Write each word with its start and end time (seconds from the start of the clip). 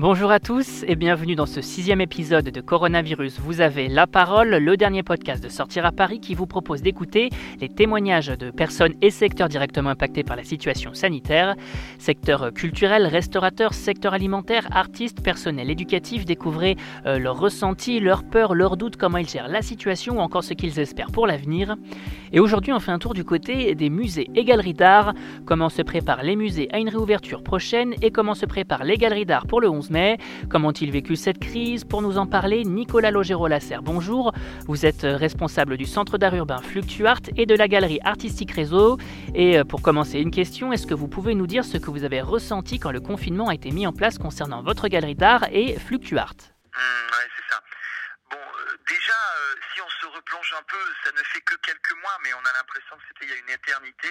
Bonjour 0.00 0.30
à 0.30 0.40
tous 0.40 0.82
et 0.88 0.96
bienvenue 0.96 1.34
dans 1.34 1.44
ce 1.44 1.60
sixième 1.60 2.00
épisode 2.00 2.46
de 2.46 2.60
Coronavirus. 2.62 3.38
Vous 3.38 3.60
avez 3.60 3.86
la 3.86 4.06
parole, 4.06 4.48
le 4.48 4.76
dernier 4.78 5.02
podcast 5.02 5.44
de 5.44 5.50
Sortir 5.50 5.84
à 5.84 5.92
Paris 5.92 6.20
qui 6.20 6.34
vous 6.34 6.46
propose 6.46 6.80
d'écouter 6.80 7.28
les 7.60 7.68
témoignages 7.68 8.28
de 8.28 8.50
personnes 8.50 8.94
et 9.02 9.10
secteurs 9.10 9.50
directement 9.50 9.90
impactés 9.90 10.22
par 10.22 10.36
la 10.36 10.42
situation 10.42 10.94
sanitaire. 10.94 11.54
Secteur 11.98 12.50
culturel, 12.54 13.06
restaurateur, 13.06 13.74
secteur 13.74 14.14
alimentaire, 14.14 14.66
artistes, 14.70 15.22
personnel 15.22 15.68
éducatif, 15.68 16.24
découvrez 16.24 16.78
euh, 17.04 17.18
leurs 17.18 17.38
ressentis, 17.38 18.00
leurs 18.00 18.24
peurs, 18.24 18.54
leurs 18.54 18.78
doutes, 18.78 18.96
comment 18.96 19.18
ils 19.18 19.28
gèrent 19.28 19.48
la 19.48 19.60
situation 19.60 20.16
ou 20.16 20.20
encore 20.20 20.44
ce 20.44 20.54
qu'ils 20.54 20.78
espèrent 20.78 21.12
pour 21.12 21.26
l'avenir. 21.26 21.76
Et 22.32 22.40
aujourd'hui, 22.40 22.72
on 22.72 22.80
fait 22.80 22.92
un 22.92 22.98
tour 22.98 23.12
du 23.12 23.24
côté 23.24 23.74
des 23.74 23.90
musées 23.90 24.30
et 24.34 24.44
galeries 24.44 24.72
d'art, 24.72 25.12
comment 25.44 25.68
se 25.68 25.82
préparent 25.82 26.22
les 26.22 26.36
musées 26.36 26.70
à 26.72 26.78
une 26.78 26.88
réouverture 26.88 27.42
prochaine 27.42 27.92
et 28.00 28.10
comment 28.10 28.34
se 28.34 28.46
préparent 28.46 28.84
les 28.84 28.96
galeries 28.96 29.26
d'art 29.26 29.46
pour 29.46 29.60
le 29.60 29.68
11 29.68 29.89
mai. 29.90 30.18
Comment 30.48 30.68
ont-ils 30.68 30.90
vécu 30.90 31.16
cette 31.16 31.38
crise 31.38 31.84
Pour 31.84 32.02
nous 32.02 32.18
en 32.18 32.26
parler, 32.26 32.64
Nicolas 32.64 33.10
Logero-Lasserre, 33.10 33.82
bonjour. 33.82 34.32
Vous 34.66 34.86
êtes 34.86 35.02
responsable 35.02 35.76
du 35.76 35.84
Centre 35.84 36.16
d'art 36.16 36.34
urbain 36.34 36.62
Fluctuart 36.62 37.20
et 37.36 37.46
de 37.46 37.54
la 37.54 37.68
galerie 37.68 38.00
artistique 38.04 38.52
Réseau. 38.52 38.98
Et 39.34 39.58
euh, 39.58 39.64
pour 39.64 39.82
commencer, 39.82 40.18
une 40.20 40.30
question, 40.30 40.72
est-ce 40.72 40.86
que 40.86 40.94
vous 40.94 41.08
pouvez 41.08 41.34
nous 41.34 41.46
dire 41.46 41.64
ce 41.64 41.78
que 41.78 41.90
vous 41.90 42.04
avez 42.04 42.20
ressenti 42.20 42.78
quand 42.78 42.92
le 42.92 43.00
confinement 43.00 43.48
a 43.48 43.54
été 43.54 43.70
mis 43.70 43.86
en 43.86 43.92
place 43.92 44.18
concernant 44.18 44.62
votre 44.62 44.88
galerie 44.88 45.14
d'art 45.14 45.44
et 45.52 45.78
Fluctuart? 45.78 46.36
Mmh, 46.36 46.78
c'est 47.36 47.54
ça. 47.54 47.60
Bon, 48.30 48.36
euh, 48.38 48.76
déjà, 48.88 49.12
euh, 49.12 49.54
si 49.74 49.80
on 49.82 49.90
se 50.00 50.06
replonge 50.16 50.54
un 50.58 50.62
peu, 50.68 50.82
ça 51.04 51.10
ne 51.12 51.22
fait 51.24 51.40
que 51.40 51.54
quelques 51.62 51.94
mois, 52.00 52.16
mais 52.24 52.30
on 52.34 52.44
a 52.46 52.52
l'impression 52.56 52.96
que 52.96 53.02
c'était 53.08 53.26
il 53.26 53.30
y 53.30 53.36
a 53.36 53.40
une 53.40 53.54
éternité. 53.54 54.08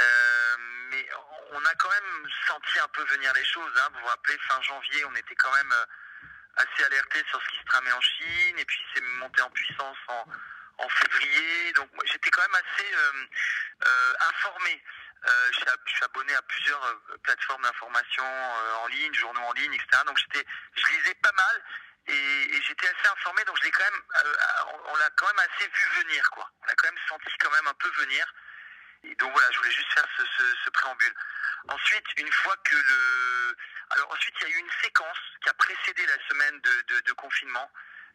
Euh, 0.00 0.56
mais 0.90 1.08
on 1.52 1.64
a 1.64 1.74
quand 1.74 1.90
même 1.90 2.28
senti 2.46 2.78
un 2.78 2.88
peu 2.88 3.04
venir 3.04 3.32
les 3.34 3.44
choses. 3.44 3.72
Hein. 3.76 3.88
Vous 3.92 4.00
vous 4.00 4.06
rappelez, 4.06 4.38
fin 4.48 4.60
janvier, 4.62 5.04
on 5.06 5.14
était 5.14 5.34
quand 5.36 5.52
même 5.52 5.72
euh, 5.72 5.86
assez 6.56 6.84
alerté 6.84 7.22
sur 7.28 7.40
ce 7.42 7.48
qui 7.48 7.58
se 7.58 7.64
tramait 7.64 7.92
en 7.92 8.00
Chine, 8.00 8.58
et 8.58 8.64
puis 8.64 8.84
c'est 8.94 9.02
monté 9.18 9.42
en 9.42 9.50
puissance 9.50 9.98
en, 10.08 10.88
février. 10.88 11.72
Donc 11.72 11.90
j'étais 12.04 12.30
quand 12.30 12.42
même 12.42 12.62
assez 12.62 12.94
euh, 12.94 14.14
informé. 14.28 14.82
Je, 15.50 15.92
suis 15.92 16.04
abonné 16.04 16.34
à 16.34 16.42
plusieurs 16.42 17.00
plateformes 17.24 17.62
d'information 17.62 18.24
en 18.24 18.86
ligne, 18.86 19.12
journaux 19.14 19.40
en 19.40 19.52
ligne, 19.54 19.74
etc. 19.74 20.02
Donc 20.06 20.16
j'étais, 20.18 20.46
je 20.76 20.86
lisais 20.92 21.14
pas 21.14 21.32
mal 21.32 21.64
et, 22.06 22.62
j'étais 22.62 22.86
assez 22.86 23.08
informé. 23.08 23.42
Donc 23.44 23.58
je 23.60 23.68
quand 23.70 23.90
même, 23.90 24.02
on, 24.86 24.96
l'a 24.96 25.10
quand 25.16 25.26
même 25.26 25.46
assez 25.50 25.66
vu 25.66 26.04
venir, 26.04 26.30
quoi. 26.30 26.48
On 26.62 26.66
l'a 26.66 26.74
quand 26.74 26.86
même 26.86 27.02
senti 27.08 27.36
quand 27.40 27.50
même 27.50 27.66
un 27.66 27.74
peu 27.74 27.88
venir 28.02 28.32
donc 29.18 29.32
voilà, 29.32 29.48
je 29.52 29.58
voulais 29.58 29.70
juste 29.70 29.92
faire 29.92 30.06
ce, 30.16 30.70
préambule. 30.70 31.14
Ensuite, 31.68 32.06
une 32.18 32.30
fois 32.32 32.56
que 32.64 32.76
le... 32.76 33.56
Alors 33.90 34.12
ensuite, 34.12 34.34
il 34.40 34.48
y 34.48 34.52
a 34.52 34.56
eu 34.56 34.60
une 34.60 34.70
séquence 34.82 35.18
qui 35.42 35.48
a 35.48 35.54
précédé 35.54 36.06
la 36.06 36.28
semaine 36.28 36.60
de, 36.60 37.12
confinement. 37.12 37.70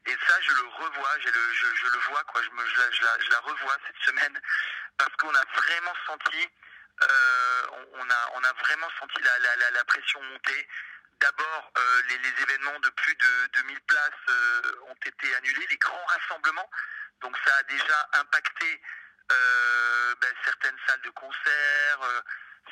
Et 0.05 0.15
ça, 0.27 0.39
je 0.41 0.51
le 0.51 0.67
revois, 0.67 1.19
je, 1.19 1.29
le 1.29 1.99
vois, 2.09 2.23
quoi. 2.25 2.41
Je, 2.41 3.29
la, 3.29 3.39
revois 3.39 3.77
cette 3.87 4.01
semaine 4.05 4.41
parce 4.97 5.15
qu'on 5.17 5.33
a 5.33 5.43
vraiment 5.55 5.93
senti, 6.07 6.49
euh, 7.03 7.67
on, 7.93 8.09
a, 8.43 8.53
vraiment 8.53 8.89
senti 8.99 9.21
la, 9.21 9.83
pression 9.85 10.21
monter. 10.23 10.67
D'abord, 11.19 11.71
euh, 11.77 12.01
les, 12.09 12.43
événements 12.43 12.79
de 12.79 12.89
plus 12.89 13.15
de 13.15 13.47
2000 13.53 13.81
places 13.81 14.11
euh, 14.29 14.75
ont 14.87 14.97
été 15.05 15.35
annulés, 15.35 15.67
les 15.69 15.77
grands 15.77 16.05
rassemblements. 16.05 16.69
Donc 17.21 17.37
ça 17.45 17.55
a 17.55 17.63
déjà 17.63 18.09
impacté 18.13 18.81
ben, 20.21 20.33
certaines 20.45 20.77
salles 20.87 21.01
de 21.01 21.09
concert, 21.11 22.01
euh, 22.03 22.21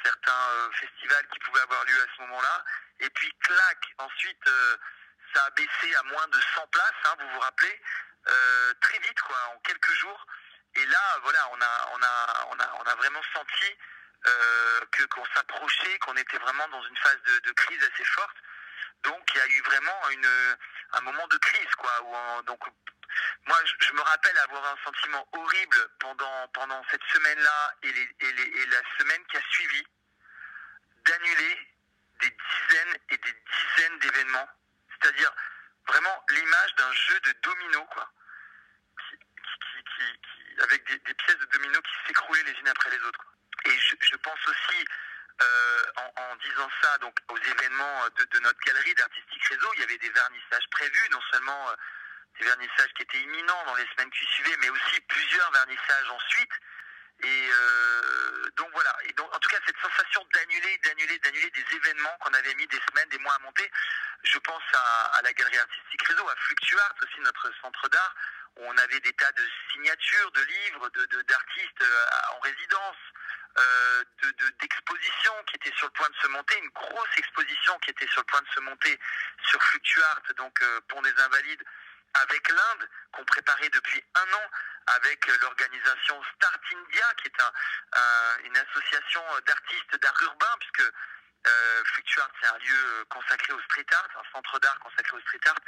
certains 0.04 0.50
euh, 0.52 0.72
festivals 0.74 1.28
qui 1.34 1.40
pouvaient 1.40 1.62
avoir 1.62 1.84
lieu 1.86 2.02
à 2.02 2.16
ce 2.16 2.22
moment-là. 2.22 2.64
Et 3.00 3.10
puis, 3.10 3.34
clac, 3.42 3.78
ensuite, 3.98 4.50
ça 5.34 5.44
a 5.46 5.50
baissé 5.52 5.96
à 5.96 6.04
moins 6.04 6.28
de 6.28 6.40
100 6.56 6.68
places, 6.68 6.92
hein, 7.06 7.16
vous 7.20 7.30
vous 7.30 7.40
rappelez, 7.40 7.82
très 8.82 9.00
vite, 9.00 9.22
quoi, 9.22 9.38
en 9.56 9.60
quelques 9.60 9.94
jours. 9.94 10.26
Et 10.76 10.86
là, 10.86 11.20
voilà, 11.24 11.50
on 11.52 11.62
a, 11.62 11.90
on 11.94 12.04
a, 12.04 12.48
on 12.52 12.60
a, 12.60 12.74
on 12.82 12.84
a 12.84 12.96
vraiment 12.96 13.22
senti 13.34 13.78
que 14.92 15.04
qu'on 15.06 15.26
s'approchait, 15.34 15.98
qu'on 16.00 16.18
était 16.18 16.38
vraiment 16.38 16.68
dans 16.68 16.84
une 16.84 16.98
phase 16.98 17.22
de, 17.44 17.52
crise 17.54 17.84
assez 17.84 18.04
forte. 18.04 18.38
Donc, 19.04 19.22
il 19.34 19.38
y 19.38 19.42
a 19.42 19.48
eu 19.48 19.62
vraiment 19.62 20.10
une, 20.10 20.58
un 20.94 21.02
moment 21.02 21.28
de 21.28 21.38
crise, 21.38 21.76
quoi. 21.78 21.92
Où 22.04 22.42
donc, 22.44 22.60
moi, 23.48 23.58
je, 23.66 23.94
me 23.94 24.02
rappelle 24.02 24.38
avoir 24.40 24.66
un 24.66 24.78
sentiment 24.84 25.28
horrible 25.34 25.90
pendant, 26.00 26.48
pendant 26.50 26.84
cette 26.92 27.04
semaine-là 27.14 27.76
et, 27.84 27.92
les, 27.92 28.16
et, 28.20 28.66
la 28.68 28.82
semaine 29.00 29.26
qui 29.28 29.38
a 29.38 29.42
suivi, 29.50 29.86
d'annuler 31.06 31.74
des 32.22 32.30
dizaines 32.30 32.98
et 33.10 33.18
des 33.18 33.34
dizaines 33.34 34.00
d'événements. 34.00 34.50
C'est-à-dire 34.90 35.34
vraiment 35.88 36.24
l'image 36.30 36.76
d'un 36.76 36.94
jeu 36.94 37.20
de 37.22 37.34
domino, 37.44 37.86
quoi. 37.86 38.12
avec 40.64 40.84
des, 40.86 41.14
pièces 41.14 41.38
de 41.38 41.46
domino 41.46 41.82
qui 41.82 42.08
s'écroulaient 42.08 42.44
les 42.44 42.60
unes 42.60 42.68
après 42.68 42.92
les 42.92 43.02
autres. 43.02 43.26
Et 43.66 43.78
je, 43.80 44.16
pense 44.18 44.40
aussi, 44.48 44.86
euh, 45.42 45.84
en, 46.18 46.36
disant 46.38 46.70
ça, 46.82 46.98
donc 47.00 47.16
aux 47.30 47.38
événements 47.38 48.08
de, 48.16 48.40
notre 48.40 48.60
galerie 48.60 48.94
d'artistique 48.96 49.29
il 49.52 49.80
y 49.80 49.84
avait 49.84 49.98
des 49.98 50.10
vernissages 50.10 50.68
prévus, 50.72 51.10
non 51.12 51.22
seulement... 51.32 51.70
Euh, 51.70 51.76
des 52.40 52.46
vernissages 52.46 52.94
qui 52.96 53.04
étaient 53.04 53.22
imminents 53.22 53.66
dans 53.66 53.76
les 53.76 53.86
semaines 53.88 54.10
qui 54.12 54.26
suivaient, 54.26 54.58
mais 54.60 54.70
aussi 54.70 55.02
plusieurs 55.02 55.52
vernissages 55.52 56.10
ensuite. 56.10 56.52
Et 57.22 57.50
euh, 57.52 58.50
donc 58.56 58.70
voilà. 58.72 58.96
Donc 59.18 59.36
en 59.36 59.40
tout 59.40 59.50
cas 59.50 59.58
cette 59.66 59.78
sensation 59.80 60.26
d'annuler, 60.34 60.80
d'annuler, 60.86 61.20
d'annuler 61.20 61.50
des 61.50 61.76
événements 61.76 62.18
qu'on 62.22 62.34
avait 62.34 62.56
mis 62.56 62.68
des 62.68 62.80
semaines, 62.90 63.10
des 63.10 63.18
mois 63.20 63.36
à 63.36 63.40
monter. 63.40 63.70
Je 64.24 64.38
pense 64.40 64.64
à, 64.74 65.22
la 65.22 65.34
galerie 65.34 65.58
artistique 65.58 66.04
réseau, 66.04 66.28
à 66.30 66.36
Fluctuart 66.36 66.96
aussi 67.04 67.20
notre 67.22 67.52
centre 67.62 67.90
d'art 67.90 68.16
où 68.56 68.66
on 68.66 68.78
avait 68.78 69.00
des 69.02 69.14
tas 69.14 69.32
de 69.34 69.44
signatures, 69.72 70.32
de 70.32 70.42
livres, 70.42 70.90
de 70.90 71.22
d'artistes 71.24 71.82
euh, 71.82 72.36
en 72.36 72.40
résidence, 72.40 72.98
euh, 73.58 74.04
de 74.22 74.50
d'expositions 74.62 75.44
qui 75.48 75.56
étaient 75.56 75.76
sur 75.76 75.88
le 75.88 75.94
point 75.94 76.10
de 76.10 76.16
se 76.16 76.28
monter, 76.28 76.58
une 76.60 76.70
grosse 76.70 77.18
exposition 77.18 77.78
qui 77.80 77.92
était 77.92 78.08
sur 78.08 78.22
le 78.22 78.26
point 78.26 78.42
de 78.42 78.50
se 78.50 78.60
monter 78.62 79.00
sur 79.44 79.62
Fluctuart, 79.64 80.22
donc 80.38 80.60
pour 80.88 81.02
des 81.02 81.14
Invalides 81.20 81.64
avec 82.14 82.50
l'Inde, 82.50 82.90
qu'on 83.12 83.26
préparait 83.26 83.70
depuis 83.70 84.04
un 84.16 84.34
an 84.34 84.52
avec 84.88 85.26
l'organisation 85.42 86.22
Start 86.36 86.62
India, 86.72 87.14
qui 87.18 87.28
est 87.28 88.46
une 88.46 88.58
association 88.58 89.24
d'artistes 89.46 89.96
d'art 90.02 90.22
urbain, 90.22 90.56
puisque 90.60 90.92
euh, 91.48 91.84
c'est 92.42 92.48
un 92.48 92.58
lieu 92.58 93.06
consacré 93.10 93.54
au 93.54 93.62
street 93.62 93.86
art, 93.92 94.08
un 94.16 94.32
centre 94.34 94.60
d'art 94.60 94.80
consacré 94.80 95.18
au 95.18 95.22
street 95.22 95.40
art. 95.48 95.60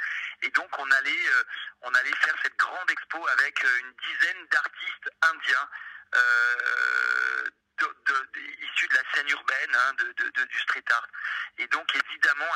Et 0.42 0.50
donc, 0.50 0.68
on 0.78 0.90
allait, 0.90 1.28
euh, 1.28 1.44
on 1.82 1.94
allait 1.94 2.14
faire 2.16 2.34
cette 2.42 2.56
grande 2.56 2.90
expo 2.90 3.26
avec 3.28 3.64
euh, 3.64 3.78
une 3.80 3.92
dizaine 3.92 4.46
d'artistes 4.50 5.10
indiens 5.22 5.68
euh, 6.14 7.44
de, 7.82 8.40
issus 8.64 8.88
de 8.88 8.94
la 8.94 9.02
scène 9.12 9.28
urbaine, 9.28 9.74
hein, 9.74 9.94
de, 9.94 10.44
du 10.44 10.60
street 10.60 10.84
art. 10.90 11.08
Et 11.58 11.66
donc 11.68 11.94
évidemment, 11.94 12.48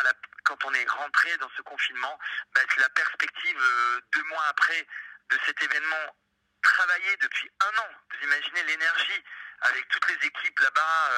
quand 0.44 0.64
on 0.64 0.74
est 0.74 0.88
rentré 0.88 1.36
dans 1.38 1.50
ce 1.56 1.62
confinement, 1.62 2.18
bah, 2.54 2.60
la 2.78 2.88
perspective 2.90 3.58
euh, 3.58 4.00
deux 4.12 4.22
mois 4.24 4.44
après 4.48 4.86
de 5.30 5.38
cet 5.44 5.62
événement 5.62 6.16
travaillé 6.62 7.16
depuis 7.18 7.50
un 7.60 7.78
an. 7.78 7.88
Vous 8.10 8.26
imaginez 8.26 8.62
l'énergie 8.64 9.24
avec 9.62 9.88
toutes 9.88 10.08
les 10.08 10.26
équipes 10.26 10.58
là-bas 10.60 11.10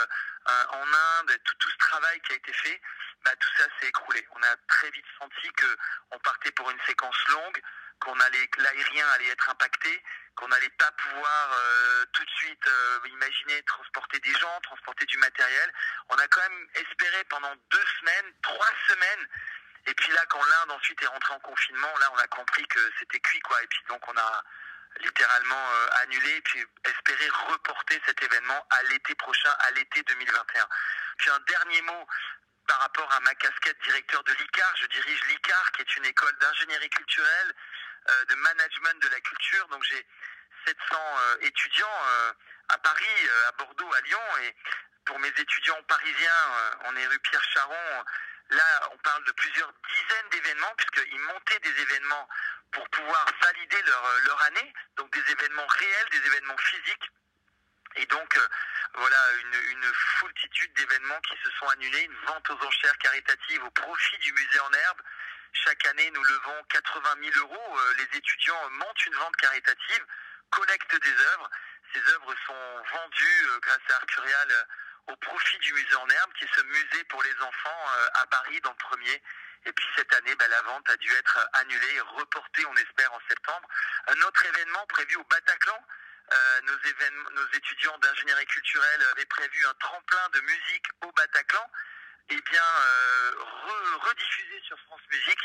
euh, 0.51 0.65
en 0.71 0.87
Inde, 0.87 1.39
tout, 1.45 1.71
ce 1.71 1.77
travail 1.79 2.21
qui 2.23 2.33
a 2.33 2.37
été 2.37 2.53
fait, 2.53 2.81
bah, 3.25 3.35
tout 3.37 3.51
ça 3.57 3.65
s'est 3.81 3.89
écroulé. 3.89 4.27
On 4.33 4.43
a 4.43 4.57
très 4.69 4.91
vite 4.91 5.07
senti 5.19 5.53
que 5.53 5.77
on 6.11 6.19
partait 6.21 6.53
pour 6.53 6.71
une 6.71 6.81
séquence 6.87 7.29
longue, 7.29 7.61
qu'on 8.01 8.19
allait, 8.21 8.49
l'aérien 8.59 9.09
allait 9.11 9.29
être 9.29 9.49
impacté, 9.51 10.03
qu'on 10.39 10.49
n'allait 10.49 10.71
pas 10.71 10.91
pouvoir 10.93 11.53
euh, 11.53 12.05
tout 12.13 12.25
de 12.25 12.31
suite 12.31 12.67
euh, 12.69 13.01
imaginer 13.11 13.61
transporter 13.65 14.21
des 14.21 14.33
gens, 14.35 14.61
transporter 14.63 15.05
du 15.07 15.19
matériel. 15.19 15.73
On 16.11 16.17
a 16.17 16.29
quand 16.29 16.41
même 16.41 16.69
espéré 16.75 17.25
pendant 17.25 17.53
deux 17.71 17.87
semaines, 17.99 18.33
trois 18.43 18.71
semaines. 18.89 19.29
Et 19.87 19.95
puis 19.95 20.13
là, 20.13 20.25
quand 20.29 20.43
l'Inde 20.43 20.71
ensuite 20.71 21.03
est 21.03 21.07
rentrée 21.07 21.35
en 21.35 21.41
confinement, 21.41 21.93
là, 21.99 22.11
on 22.15 22.19
a 22.19 22.27
compris 22.29 22.65
que 22.69 22.79
c'était 23.01 23.19
cuit, 23.19 23.41
quoi. 23.41 23.61
Et 23.63 23.67
puis 23.67 23.81
donc, 23.89 24.07
on 24.07 24.17
a 24.17 24.45
littéralement 25.01 25.73
euh, 25.73 26.03
annulé, 26.03 26.37
et 26.37 26.43
puis 26.43 26.65
espéré 26.85 27.29
reporter 27.51 28.01
cet 28.07 28.23
événement 28.23 28.67
à 28.71 28.83
l'été 28.85 29.17
prochain, 29.17 29.51
à 29.59 29.73
l'été 29.73 30.03
2021. 30.05 30.69
Puis 31.19 31.31
un 31.31 31.41
dernier 31.49 31.83
mot 31.83 32.07
par 32.69 32.79
rapport 32.81 33.13
à 33.13 33.21
ma 33.21 33.35
casquette 33.35 33.79
directeur 33.83 34.23
de 34.23 34.33
l'ICAR. 34.35 34.77
Je 34.77 34.87
dirige 34.87 35.21
l'ICAR, 35.29 35.73
qui 35.73 35.81
est 35.81 35.97
une 35.97 36.05
école 36.05 36.37
d'ingénierie 36.39 36.91
culturelle 36.91 37.55
de 38.29 38.35
management 38.35 39.03
de 39.03 39.09
la 39.09 39.21
culture. 39.21 39.69
Donc 39.69 39.83
j'ai 39.85 40.07
700 40.67 40.77
euh, 40.93 41.37
étudiants 41.43 42.03
euh, 42.07 42.33
à 42.69 42.79
Paris, 42.79 43.29
à 43.49 43.53
Bordeaux, 43.53 43.93
à 43.95 44.01
Lyon. 44.03 44.21
Et 44.43 44.57
pour 45.05 45.19
mes 45.19 45.29
étudiants 45.29 45.83
parisiens, 45.85 46.43
on 46.85 46.97
est 46.97 47.07
rue 47.07 47.19
Pierre 47.21 47.45
Charon. 47.55 48.05
Là, 48.51 48.89
on 48.93 48.99
parle 48.99 49.25
de 49.25 49.33
plusieurs 49.33 49.73
dizaines 49.73 50.29
d'événements, 50.31 50.75
puisqu'ils 50.77 51.21
montaient 51.21 51.59
des 51.61 51.81
événements 51.81 52.29
pour 52.73 52.89
pouvoir 52.91 53.27
valider 53.43 53.83
leur, 53.83 54.21
leur 54.27 54.43
année, 54.43 54.73
donc 54.97 55.11
des 55.13 55.33
événements 55.33 55.67
réels, 55.67 56.09
des 56.11 56.27
événements 56.27 56.57
physiques. 56.59 57.11
Et 57.97 58.07
donc, 58.07 58.39
voilà, 58.95 59.17
une, 59.41 59.71
une 59.71 59.93
foultitude 60.19 60.73
d'événements 60.75 61.21
qui 61.23 61.37
se 61.43 61.51
sont 61.53 61.69
annulés, 61.69 62.03
une 62.03 62.27
vente 62.27 62.51
aux 62.51 62.67
enchères 62.67 62.99
caritatives 62.99 63.65
au 63.65 63.71
profit 63.71 64.19
du 64.19 64.33
musée 64.33 64.61
en 64.61 64.73
herbe. 64.73 65.03
Chaque 65.53 65.87
année, 65.87 66.11
nous 66.11 66.23
levons 66.23 66.63
80 66.69 67.15
000 67.33 67.47
euros. 67.47 67.79
Les 67.99 68.19
étudiants 68.19 68.71
montent 68.71 69.07
une 69.07 69.15
vente 69.15 69.37
caritative, 69.37 70.07
collectent 70.51 70.97
des 71.03 71.25
œuvres. 71.33 71.51
Ces 71.93 72.01
œuvres 72.13 72.35
sont 72.47 72.83
vendues 72.93 73.49
grâce 73.63 73.79
à 73.91 73.97
Arcurial 73.97 74.67
au 75.09 75.17
profit 75.17 75.59
du 75.59 75.73
musée 75.73 75.95
en 75.97 76.09
herbe, 76.09 76.33
qui 76.35 76.45
est 76.45 76.55
ce 76.55 76.63
musée 76.63 77.05
pour 77.05 77.23
les 77.23 77.35
enfants 77.41 77.87
à 78.15 78.27
Paris 78.27 78.61
dans 78.61 78.71
le 78.71 78.77
premier. 78.77 79.23
Et 79.65 79.73
puis 79.73 79.87
cette 79.97 80.13
année, 80.15 80.35
bah, 80.37 80.49
la 80.49 80.63
vente 80.63 80.89
a 80.91 80.97
dû 80.97 81.13
être 81.13 81.49
annulée 81.55 82.01
reportée, 82.17 82.65
on 82.67 82.77
espère, 82.77 83.13
en 83.13 83.21
septembre. 83.29 83.69
Un 84.07 84.21
autre 84.23 84.45
événement 84.47 84.87
prévu 84.87 85.17
au 85.17 85.25
Bataclan. 85.25 85.85
Euh, 86.31 86.61
nos 86.63 87.47
étudiants 87.55 87.99
d'ingénierie 87.99 88.47
culturelle 88.47 89.03
avaient 89.13 89.27
prévu 89.27 89.67
un 89.67 89.75
tremplin 89.75 90.29
de 90.35 90.41
musique 90.41 90.87
au 91.03 91.13
Bataclan. 91.13 91.71
Eh 92.31 92.41
bien, 92.41 92.63
euh, 92.63 93.33
rediffusé 94.03 94.61
sur 94.67 94.79
France 94.81 95.01
Musique. 95.11 95.41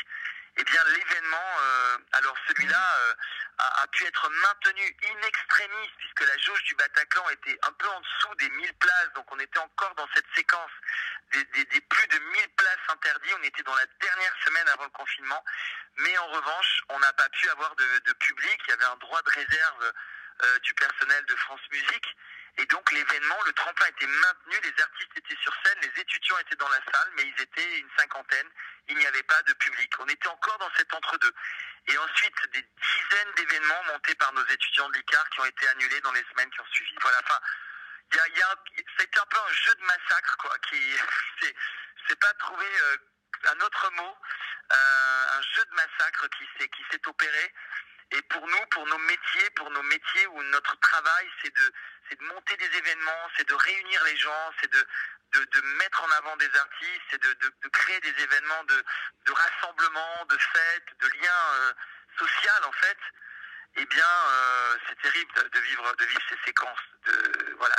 Eh 0.56 0.64
bien, 0.64 0.84
l'événement, 0.84 1.50
euh, 1.58 1.98
alors 2.12 2.36
celui-là 2.46 2.96
euh, 3.00 3.14
a, 3.58 3.86
pu 3.88 4.04
être 4.04 4.30
maintenu 4.30 4.96
in 5.02 5.26
extremis 5.26 5.90
puisque 5.98 6.20
la 6.20 6.38
jauge 6.38 6.62
du 6.64 6.74
Bataclan 6.76 7.28
était 7.30 7.58
un 7.62 7.72
peu 7.72 7.88
en 7.88 8.00
dessous 8.00 8.34
des 8.36 8.50
1000 8.50 8.74
places. 8.74 9.12
Donc, 9.14 9.26
on 9.32 9.38
était 9.40 9.58
encore 9.58 9.94
dans 9.96 10.08
cette 10.14 10.26
séquence 10.36 10.70
des 11.32 11.80
plus 11.80 12.06
de 12.06 12.18
1000 12.18 12.48
places 12.56 12.78
interdites. 12.88 13.34
On 13.40 13.42
était 13.42 13.62
dans 13.64 13.74
la 13.74 13.86
dernière 14.00 14.34
semaine 14.44 14.68
avant 14.68 14.84
le 14.84 14.90
confinement. 14.90 15.44
Mais 15.96 16.16
en 16.18 16.26
revanche, 16.28 16.82
on 16.90 16.98
n'a 17.00 17.12
pas 17.14 17.28
pu 17.30 17.48
avoir 17.50 17.74
de, 17.76 17.98
de, 18.06 18.12
public. 18.12 18.60
Il 18.66 18.70
y 18.70 18.74
avait 18.74 18.84
un 18.84 18.96
droit 18.96 19.22
de 19.22 19.30
réserve 19.30 19.92
euh, 20.42 20.58
du 20.60 20.74
personnel 20.74 21.24
de 21.26 21.36
France 21.36 21.60
Musique. 21.70 22.16
Et 22.56 22.66
donc 22.66 22.90
l'événement, 22.92 23.38
le 23.46 23.52
tremplin 23.52 23.86
était 23.88 24.06
maintenu, 24.06 24.56
les 24.62 24.82
artistes 24.82 25.10
étaient 25.16 25.36
sur 25.42 25.52
scène, 25.64 25.78
les 25.82 26.00
étudiants 26.00 26.38
étaient 26.38 26.56
dans 26.56 26.68
la 26.68 26.80
salle, 26.92 27.10
mais 27.16 27.24
ils 27.24 27.42
étaient 27.42 27.78
une 27.80 27.90
cinquantaine, 27.98 28.48
il 28.88 28.96
n'y 28.96 29.06
avait 29.06 29.24
pas 29.24 29.42
de 29.42 29.52
public. 29.54 29.92
On 29.98 30.06
était 30.06 30.28
encore 30.28 30.58
dans 30.58 30.70
cet 30.76 30.92
entre-deux. 30.94 31.34
Et 31.88 31.98
ensuite, 31.98 32.36
des 32.52 32.62
dizaines 32.62 33.32
d'événements 33.36 33.82
montés 33.84 34.14
par 34.14 34.32
nos 34.32 34.46
étudiants 34.46 34.88
de 34.88 34.94
l'ICAR 34.94 35.28
qui 35.30 35.40
ont 35.40 35.44
été 35.46 35.68
annulés 35.68 36.00
dans 36.02 36.12
les 36.12 36.24
semaines 36.30 36.50
qui 36.50 36.60
ont 36.60 36.72
suivi. 36.72 36.94
Voilà, 37.00 37.18
enfin, 37.24 37.40
y 38.14 38.18
a, 38.18 38.26
y 38.28 38.84
c'est 38.98 39.18
un 39.18 39.26
peu 39.26 39.38
un 39.38 39.52
jeu 39.52 39.74
de 39.74 39.84
massacre, 39.84 40.36
quoi, 40.38 40.56
qui, 40.70 40.96
c'est, 42.08 42.20
pas 42.20 42.32
trouver 42.34 42.70
euh, 42.82 42.96
un 43.50 43.60
autre 43.60 43.90
mot, 43.94 44.16
euh, 44.72 45.26
un 45.38 45.42
jeu 45.42 45.64
de 45.64 45.74
massacre 45.74 46.28
qui 46.28 46.84
s'est 46.90 47.08
opéré. 47.08 47.52
Et 48.12 48.22
pour 48.22 48.46
nous, 48.46 48.66
pour 48.70 48.86
nos 48.86 48.98
métiers, 48.98 49.50
pour 49.56 49.70
nos 49.70 49.82
métiers 49.82 50.26
où 50.28 50.42
notre 50.44 50.78
travail, 50.78 51.30
c'est 51.42 51.52
de, 51.54 51.72
c'est 52.14 52.20
de 52.20 52.34
monter 52.34 52.56
des 52.56 52.76
événements, 52.76 53.28
c'est 53.36 53.48
de 53.48 53.54
réunir 53.54 54.04
les 54.04 54.16
gens, 54.16 54.50
c'est 54.60 54.70
de, 54.70 54.86
de, 55.32 55.44
de, 55.44 55.60
mettre 55.78 56.02
en 56.02 56.10
avant 56.18 56.36
des 56.36 56.50
artistes, 56.56 57.02
c'est 57.10 57.22
de, 57.22 57.68
créer 57.68 58.00
des 58.00 58.22
événements 58.22 58.64
de, 58.64 58.84
de 59.26 59.32
rassemblement, 59.32 60.24
de 60.28 60.36
fêtes, 60.38 60.98
de 61.00 61.08
liens 61.08 61.44
euh, 61.54 61.72
sociaux 62.18 62.68
en 62.68 62.72
fait. 62.72 62.98
Eh 63.76 63.84
bien, 63.86 64.04
euh, 64.06 64.76
c'est 64.88 65.00
terrible 65.02 65.50
de 65.50 65.58
vivre, 65.58 65.96
de 65.96 66.04
vivre 66.04 66.22
ces 66.28 66.38
séquences 66.44 66.78
de, 67.06 67.56
voilà, 67.58 67.74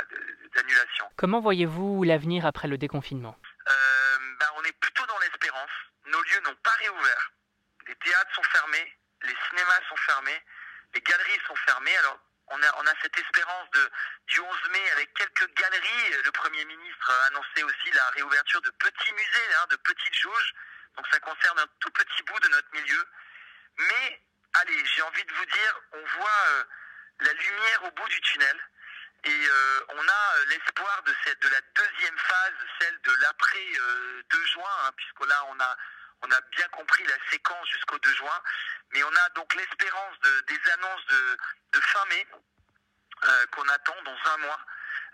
d'annulation. 0.54 1.08
Comment 1.16 1.40
voyez-vous 1.40 2.04
l'avenir 2.04 2.44
après 2.44 2.68
le 2.68 2.76
déconfinement? 2.76 3.38
Euh, 3.68 4.18
ben, 4.38 4.46
On 4.56 4.62
est 4.64 4.78
plutôt 4.78 5.06
dans 5.06 5.18
l'espérance. 5.20 5.70
Nos 6.06 6.22
lieux 6.22 6.40
n'ont 6.44 6.56
pas 6.56 6.74
réouvert. 6.80 7.32
Les 7.88 7.94
théâtres 7.96 8.34
sont 8.34 8.42
fermés, 8.42 8.98
les 9.22 9.34
cinémas 9.48 9.80
sont 9.88 9.96
fermés, 9.96 10.44
les 10.94 11.00
galeries 11.00 11.40
sont 11.46 11.56
fermées. 11.56 11.96
Alors, 11.96 12.18
on 12.48 12.62
a, 12.62 12.94
cette 13.02 13.18
espérance 13.18 13.70
de, 13.72 13.90
du 14.28 14.40
11 14.40 14.68
mai 14.70 14.90
avec 14.92 15.12
quelques 15.14 15.52
galeries. 15.54 16.22
Le 16.24 16.32
Premier 16.32 16.64
ministre 16.64 17.10
a 17.10 17.26
annoncé 17.26 17.62
aussi 17.62 17.90
la 17.92 18.10
réouverture 18.10 18.60
de 18.62 18.70
petits 18.70 19.12
musées, 19.12 19.54
hein, 19.60 19.66
de 19.70 19.76
petites 19.76 20.14
jauges. 20.14 20.54
Donc 20.96 21.06
ça 21.12 21.20
concerne 21.20 21.58
un 21.58 21.66
tout 21.80 21.90
petit 21.90 22.22
bout 22.22 22.38
de 22.40 22.48
notre 22.48 22.68
milieu. 22.72 23.06
Mais, 23.78 24.22
allez, 24.54 24.84
j'ai 24.86 25.02
envie 25.02 25.24
de 25.24 25.32
vous 25.32 25.46
dire, 25.46 25.80
on 25.92 26.04
voit 26.18 26.44
euh, 26.50 26.64
la 27.20 27.32
lumière 27.32 27.84
au 27.84 27.90
bout 27.90 28.08
du 28.08 28.20
tunnel. 28.20 28.60
Et 29.24 29.48
euh, 29.48 29.80
on 29.88 30.08
a 30.08 30.44
l'espoir 30.48 31.02
de, 31.02 31.12
de 31.12 31.48
la 31.48 31.60
deuxième 31.74 32.18
phase, 32.18 32.54
celle 32.80 33.00
de 33.00 33.12
l'après 33.22 33.66
euh, 33.80 34.22
2 34.30 34.46
juin, 34.46 34.70
hein, 34.84 34.92
puisque 34.96 35.26
là 35.26 35.44
on 35.48 35.60
a 35.60 35.76
on 36.22 36.30
a 36.30 36.40
bien 36.52 36.68
compris 36.68 37.04
la 37.04 37.30
séquence 37.30 37.68
jusqu'au 37.68 37.98
2 37.98 38.14
juin, 38.14 38.42
mais 38.92 39.02
on 39.02 39.14
a 39.14 39.28
donc 39.30 39.54
l'espérance 39.54 40.18
de, 40.20 40.40
des 40.48 40.70
annonces 40.72 41.06
de, 41.06 41.80
fin 41.80 42.04
mai 42.06 42.26
euh, 43.24 43.46
qu'on 43.52 43.68
attend 43.68 44.02
dans 44.02 44.16
un 44.32 44.36
mois 44.38 44.60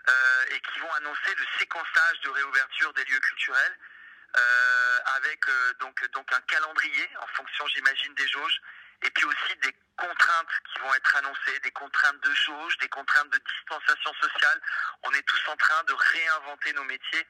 euh, 0.07 0.45
et 0.51 0.59
qui 0.61 0.79
vont 0.79 0.91
annoncer 0.93 1.35
le 1.35 1.45
séquençage 1.59 2.19
de 2.21 2.29
réouverture 2.29 2.93
des 2.93 3.03
lieux 3.05 3.19
culturels 3.19 3.77
euh, 4.37 4.99
avec 5.17 5.41
donc, 5.79 6.09
donc 6.11 6.33
un 6.33 6.41
calendrier 6.41 7.09
en 7.19 7.27
fonction, 7.27 7.67
j'imagine, 7.67 8.13
des 8.15 8.27
jauges 8.29 8.61
et 9.03 9.09
puis 9.11 9.25
aussi 9.25 9.55
des 9.61 9.75
contraintes 9.97 10.49
qui 10.73 10.79
vont 10.79 10.93
être 10.93 11.15
annoncées, 11.17 11.59
des 11.59 11.71
contraintes 11.71 12.19
de 12.21 12.33
jauge, 12.33 12.77
des 12.77 12.89
contraintes 12.89 13.29
de 13.29 13.37
distanciation 13.37 14.13
sociale. 14.21 14.61
On 15.03 15.11
est 15.11 15.21
tous 15.23 15.49
en 15.49 15.55
train 15.57 15.83
de 15.83 15.93
réinventer 15.93 16.73
nos 16.73 16.83
métiers. 16.85 17.27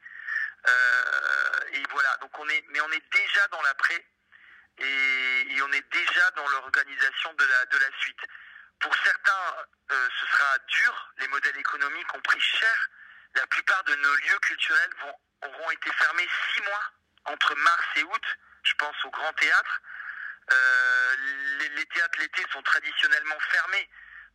Euh, 0.68 1.60
et 1.74 1.84
voilà, 1.90 2.18
donc 2.18 2.38
on 2.40 2.48
est, 2.50 2.64
mais 2.70 2.82
on 2.82 2.92
est 2.92 3.12
déjà 3.12 3.48
dans 3.50 3.62
l'après 3.62 4.06
et, 4.80 5.62
on 5.62 5.72
est 5.72 5.94
déjà 5.94 6.32
dans 6.32 6.48
l'organisation 6.50 7.34
de 7.34 7.46
la, 7.46 7.66
de 7.66 7.78
la 7.78 8.00
suite. 8.00 8.20
Pour 8.80 8.94
certains, 8.96 9.56
euh, 9.92 10.10
ce 10.20 10.26
sera 10.26 10.58
dur, 10.68 11.14
les 11.20 11.28
modèles 11.30 11.58
économiques 11.58 12.14
ont 12.14 12.22
pris 12.22 12.40
cher. 12.40 12.90
La 13.36 13.48
plupart 13.48 13.84
de 13.86 13.96
nos 13.96 14.16
lieux 14.16 14.40
culturels 14.42 14.94
vont, 15.02 15.50
auront 15.50 15.72
été 15.72 15.92
fermés 15.94 16.28
six 16.54 16.62
mois 16.64 16.84
entre 17.26 17.56
mars 17.56 17.86
et 17.96 18.04
août. 18.04 18.24
Je 18.64 18.74
pense 18.76 18.96
au 19.06 19.10
Grand 19.10 19.34
Théâtre. 19.34 19.82
Euh, 20.52 21.16
les 21.76 21.86
théâtres 21.86 22.20
l'été 22.20 22.44
sont 22.52 22.62
traditionnellement 22.64 23.40
fermés. 23.52 23.90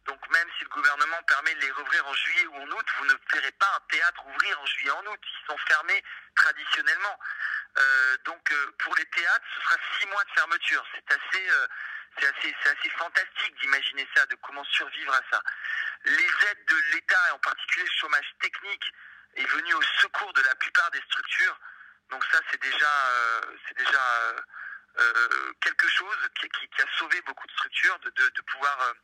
Donc 0.06 0.20
même 0.30 0.48
si 0.56 0.64
le 0.64 0.70
gouvernement 0.70 1.22
permet 1.24 1.54
de 1.54 1.60
les 1.60 1.70
rouvrir 1.72 2.06
en 2.06 2.14
juillet 2.14 2.46
ou 2.46 2.56
en 2.56 2.70
août, 2.70 2.86
vous 2.98 3.06
ne 3.06 3.14
verrez 3.32 3.52
pas 3.52 3.70
un 3.76 3.80
théâtre 3.90 4.26
ouvrir 4.26 4.60
en 4.60 4.66
juillet 4.66 4.90
en 4.90 5.06
août. 5.06 5.20
Ils 5.22 5.46
sont 5.46 5.58
fermés 5.66 6.02
traditionnellement. 6.34 7.18
Euh, 7.78 8.16
donc 8.24 8.50
euh, 8.50 8.72
pour 8.78 8.94
les 8.96 9.04
théâtres, 9.06 9.44
ce 9.54 9.62
sera 9.62 9.76
six 9.98 10.06
mois 10.08 10.24
de 10.24 10.30
fermeture. 10.30 10.84
C'est 10.94 11.14
assez, 11.14 11.50
euh, 11.50 11.66
assez, 12.16 12.54
assez 12.64 12.90
fantastique 12.90 13.54
d'imaginer 13.60 14.08
ça, 14.16 14.26
de 14.26 14.34
comment 14.36 14.64
survivre 14.64 15.14
à 15.14 15.20
ça. 15.30 15.42
Les 16.04 16.26
aides 16.50 16.64
de 16.66 16.76
l'État, 16.92 17.28
et 17.28 17.32
en 17.32 17.38
particulier 17.38 17.84
le 17.84 17.98
chômage 18.00 18.34
technique, 18.40 18.92
est 19.36 19.46
venu 19.46 19.74
au 19.74 19.82
secours 20.00 20.32
de 20.32 20.42
la 20.42 20.54
plupart 20.56 20.90
des 20.90 21.02
structures. 21.02 21.58
Donc 22.10 22.24
ça, 22.32 22.40
c'est 22.50 22.60
déjà, 22.62 22.90
c'est 23.68 23.76
déjà 23.76 24.34
quelque 25.60 25.86
chose 25.88 26.16
qui, 26.40 26.82
a 26.82 26.98
sauvé 26.98 27.20
beaucoup 27.22 27.46
de 27.46 27.52
structures, 27.52 27.98
de, 27.98 28.10
de, 28.10 28.40
pouvoir 28.42 28.94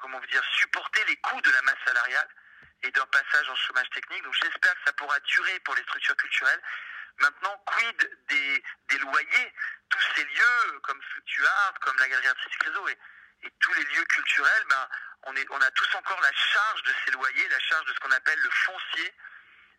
comment 0.00 0.18
vous 0.18 0.26
dire, 0.26 0.44
supporter 0.58 1.04
les 1.06 1.16
coûts 1.16 1.40
de 1.40 1.50
la 1.50 1.62
masse 1.62 1.78
salariale 1.86 2.28
et 2.82 2.90
d'un 2.90 3.06
passage 3.06 3.48
en 3.48 3.56
chômage 3.56 3.88
technique. 3.90 4.22
Donc 4.22 4.34
j'espère 4.42 4.74
que 4.74 4.80
ça 4.86 4.92
pourra 4.92 5.18
durer 5.20 5.58
pour 5.60 5.74
les 5.74 5.82
structures 5.82 6.16
culturelles. 6.16 6.62
Maintenant, 7.18 7.56
quid 7.66 8.10
des, 8.28 8.64
des 8.88 8.98
loyers? 8.98 9.54
Tous 9.88 10.02
ces 10.16 10.24
lieux, 10.24 10.80
comme 10.82 11.00
Fluctuart, 11.00 11.74
comme 11.80 11.98
la 11.98 12.08
Galerie 12.08 12.26
Artistique 12.26 12.62
Réseau 12.64 12.88
et, 12.88 12.98
tous 13.60 13.72
les 13.74 13.84
lieux 13.84 14.04
culturels, 14.04 14.64
ben, 14.70 14.88
on, 15.24 15.36
est, 15.36 15.46
on 15.50 15.60
a 15.60 15.70
tous 15.72 15.94
encore 15.96 16.20
la 16.22 16.32
charge 16.32 16.82
de 16.82 16.92
ces 17.04 17.10
loyers, 17.12 17.48
la 17.48 17.60
charge 17.60 17.84
de 17.84 17.92
ce 17.92 18.00
qu'on 18.00 18.10
appelle 18.10 18.38
le 18.40 18.50
foncier. 18.50 19.14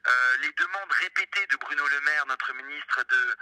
Euh, 0.07 0.37
les 0.37 0.51
demandes 0.51 0.91
répétées 0.91 1.47
de 1.47 1.55
Bruno 1.57 1.87
Le 1.87 1.99
Maire, 2.01 2.25
notre 2.27 2.53
ministre 2.53 3.03
de, 3.03 3.37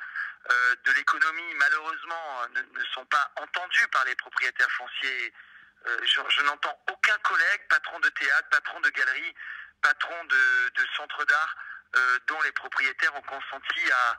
euh, 0.50 0.76
de 0.86 0.92
l'économie, 0.94 1.54
malheureusement, 1.56 2.48
ne, 2.52 2.84
sont 2.94 3.06
pas 3.06 3.34
entendues 3.36 3.88
par 3.90 4.06
les 4.06 4.16
propriétaires 4.16 4.72
fonciers 4.72 5.34
euh, 5.86 5.98
je, 6.06 6.42
n'entends 6.44 6.78
aucun 6.92 7.18
collègue, 7.20 7.68
patron 7.70 8.00
de 8.00 8.10
théâtre, 8.10 8.48
patron 8.50 8.80
de 8.80 8.90
galerie, 8.90 9.36
patron 9.82 10.24
de, 10.26 10.86
centre 10.96 11.26
d'art, 11.26 11.58
euh, 11.96 12.20
dont 12.28 12.42
les 12.42 12.52
propriétaires 12.54 13.14
ont 13.16 13.22
consenti 13.22 13.92
à, 13.92 14.18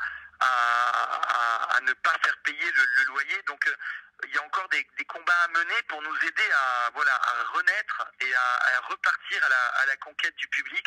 ne 1.80 1.92
pas 1.92 2.14
faire 2.22 2.36
payer 2.44 2.70
le, 2.70 3.04
loyer. 3.04 3.42
Donc 3.46 3.66
euh, 3.66 3.76
il 4.24 4.34
y 4.34 4.38
a 4.38 4.42
encore 4.42 4.68
des, 4.68 4.84
combats 5.06 5.42
à 5.44 5.48
mener 5.48 5.82
pour 5.88 6.00
nous 6.02 6.16
aider 6.16 6.50
à, 6.52 6.90
voilà, 6.94 7.14
à 7.14 7.42
renaître 7.52 8.06
et 8.20 8.34
à, 8.34 8.80
repartir 8.88 9.44
à 9.44 9.86
la, 9.86 9.96
conquête 9.96 10.34
du 10.36 10.48
public. 10.48 10.86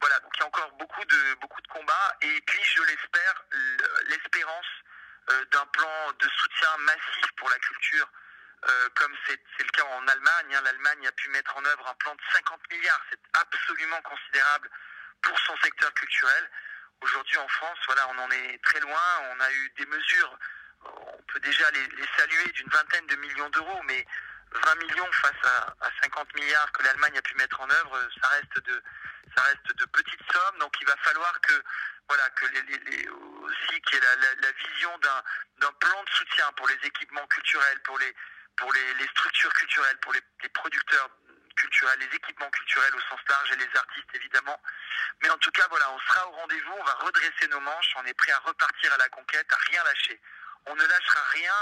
Voilà, 0.00 0.18
donc 0.20 0.32
il 0.36 0.40
y 0.40 0.42
a 0.42 0.46
encore 0.46 0.70
beaucoup 0.72 1.04
de, 1.04 1.34
combats. 1.68 2.16
Et 2.22 2.40
puis, 2.42 2.62
je 2.62 2.82
l'espère, 2.82 3.44
l'espérance 4.06 4.66
d'un 5.50 5.66
plan 5.66 6.12
de 6.18 6.28
soutien 6.28 6.76
massif 6.78 7.26
pour 7.36 7.48
la 7.48 7.58
culture 7.58 8.08
euh, 8.66 8.88
comme 8.94 9.14
c'est 9.26 9.38
le 9.58 9.70
cas 9.70 9.84
en 9.84 10.08
Allemagne. 10.08 10.54
Hein, 10.54 10.62
L'Allemagne 10.62 11.06
a 11.06 11.12
pu 11.12 11.28
mettre 11.30 11.54
en 11.56 11.64
œuvre 11.64 11.86
un 11.86 11.94
plan 11.94 12.14
de 12.14 12.20
50 12.32 12.60
milliards. 12.70 13.00
C'est 13.10 13.20
absolument 13.34 14.00
considérable 14.02 14.70
pour 15.22 15.38
son 15.40 15.56
secteur 15.58 15.92
culturel. 15.94 16.50
Aujourd'hui 17.02 17.36
en 17.36 17.48
France, 17.48 17.78
voilà, 17.86 18.08
on 18.08 18.18
en 18.18 18.30
est 18.30 18.62
très 18.62 18.80
loin. 18.80 19.02
On 19.32 19.40
a 19.40 19.52
eu 19.52 19.72
des 19.76 19.86
mesures, 19.86 20.38
on 20.84 21.22
peut 21.28 21.40
déjà 21.40 21.70
les, 21.72 21.88
saluer 22.16 22.52
d'une 22.52 22.68
vingtaine 22.68 23.06
de 23.06 23.16
millions 23.16 23.50
d'euros, 23.50 23.82
mais 23.84 24.06
20 24.52 24.74
millions 24.76 25.12
face 25.12 25.44
à, 25.44 25.74
à 25.80 25.90
50 26.02 26.34
milliards 26.34 26.72
que 26.72 26.84
l'Allemagne 26.84 27.18
a 27.18 27.22
pu 27.22 27.34
mettre 27.34 27.60
en 27.60 27.68
œuvre, 27.68 28.08
ça 28.22 28.28
reste 28.28 28.64
de, 28.64 28.82
ça 29.36 29.42
reste 29.42 29.76
de 29.76 29.84
petites 29.86 30.32
sommes. 30.32 30.58
Donc 30.58 30.74
il 30.80 30.86
va 30.86 30.96
falloir 31.02 31.38
que, 31.42 31.62
voilà, 32.08 32.30
que 32.30 32.46
aussi 32.46 33.80
qu'il 33.82 33.94
y 33.94 33.96
ait 33.98 34.04
la, 34.04 34.16
la, 34.16 34.34
la 34.40 34.52
vision 34.52 34.98
d'un 35.58 35.72
plan 35.72 36.02
de 36.02 36.10
soutien 36.10 36.50
pour 36.52 36.68
les 36.68 36.78
équipements 36.84 37.26
culturels, 37.26 37.80
pour 37.82 37.98
les, 37.98 38.14
pour 38.56 38.72
les, 38.72 39.06
structures 39.08 39.52
culturelles, 39.52 39.98
pour 40.00 40.12
les, 40.12 40.48
producteurs 40.50 41.10
culturels, 41.56 41.98
les 42.00 42.16
équipements 42.16 42.50
culturels 42.50 42.94
au 42.94 43.00
sens 43.00 43.20
large 43.28 43.52
et 43.52 43.56
les 43.56 43.76
artistes 43.76 44.14
évidemment. 44.14 44.60
Mais 45.22 45.30
en 45.30 45.38
tout 45.38 45.50
cas, 45.50 45.66
voilà, 45.70 45.90
on 45.92 45.98
sera 46.00 46.28
au 46.28 46.32
rendez-vous, 46.32 46.72
on 46.78 46.84
va 46.84 46.94
redresser 46.94 47.48
nos 47.50 47.60
manches, 47.60 47.94
on 47.96 48.04
est 48.04 48.14
prêt 48.14 48.32
à 48.32 48.38
repartir 48.40 48.92
à 48.92 48.98
la 48.98 49.08
conquête, 49.08 49.46
à 49.50 49.56
rien 49.70 49.84
lâcher. 49.84 50.20
On 50.66 50.74
ne 50.74 50.84
lâchera 50.84 51.22
rien 51.32 51.54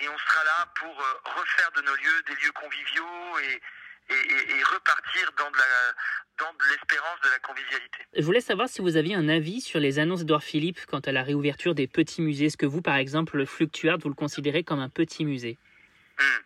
et 0.00 0.08
on 0.08 0.18
sera 0.18 0.44
là 0.44 0.66
pour 0.76 1.00
euh, 1.00 1.14
refaire 1.24 1.70
de 1.72 1.82
nos 1.82 1.94
lieux 1.94 2.22
des 2.26 2.34
lieux 2.34 2.52
conviviaux 2.52 3.38
et, 3.38 3.60
repartir 4.64 5.30
dans 5.38 5.50
de 5.50 6.70
l'espérance 6.70 7.20
de 7.22 7.28
la 7.28 7.38
convivialité. 7.38 7.98
Je 8.16 8.22
voulais 8.22 8.40
savoir 8.40 8.68
si 8.68 8.80
vous 8.80 8.96
aviez 8.96 9.14
un 9.14 9.28
avis 9.28 9.60
sur 9.60 9.80
les 9.80 9.98
annonces 9.98 10.20
d'Edouard 10.20 10.42
Philippe 10.42 10.84
quant 10.86 11.00
à 11.00 11.12
la 11.12 11.22
réouverture 11.22 11.74
des 11.74 11.86
petits 11.86 12.20
musées. 12.20 12.46
Est-ce 12.46 12.56
que 12.56 12.66
vous, 12.66 12.82
par 12.82 12.96
exemple, 12.96 13.36
le 13.36 13.46
Fluctuart, 13.46 13.98
vous 13.98 14.08
le 14.08 14.14
considérez 14.14 14.64
comme 14.64 14.80
un 14.80 14.88
petit 14.88 15.24
musée? 15.24 15.58
Hmm. 16.18 16.40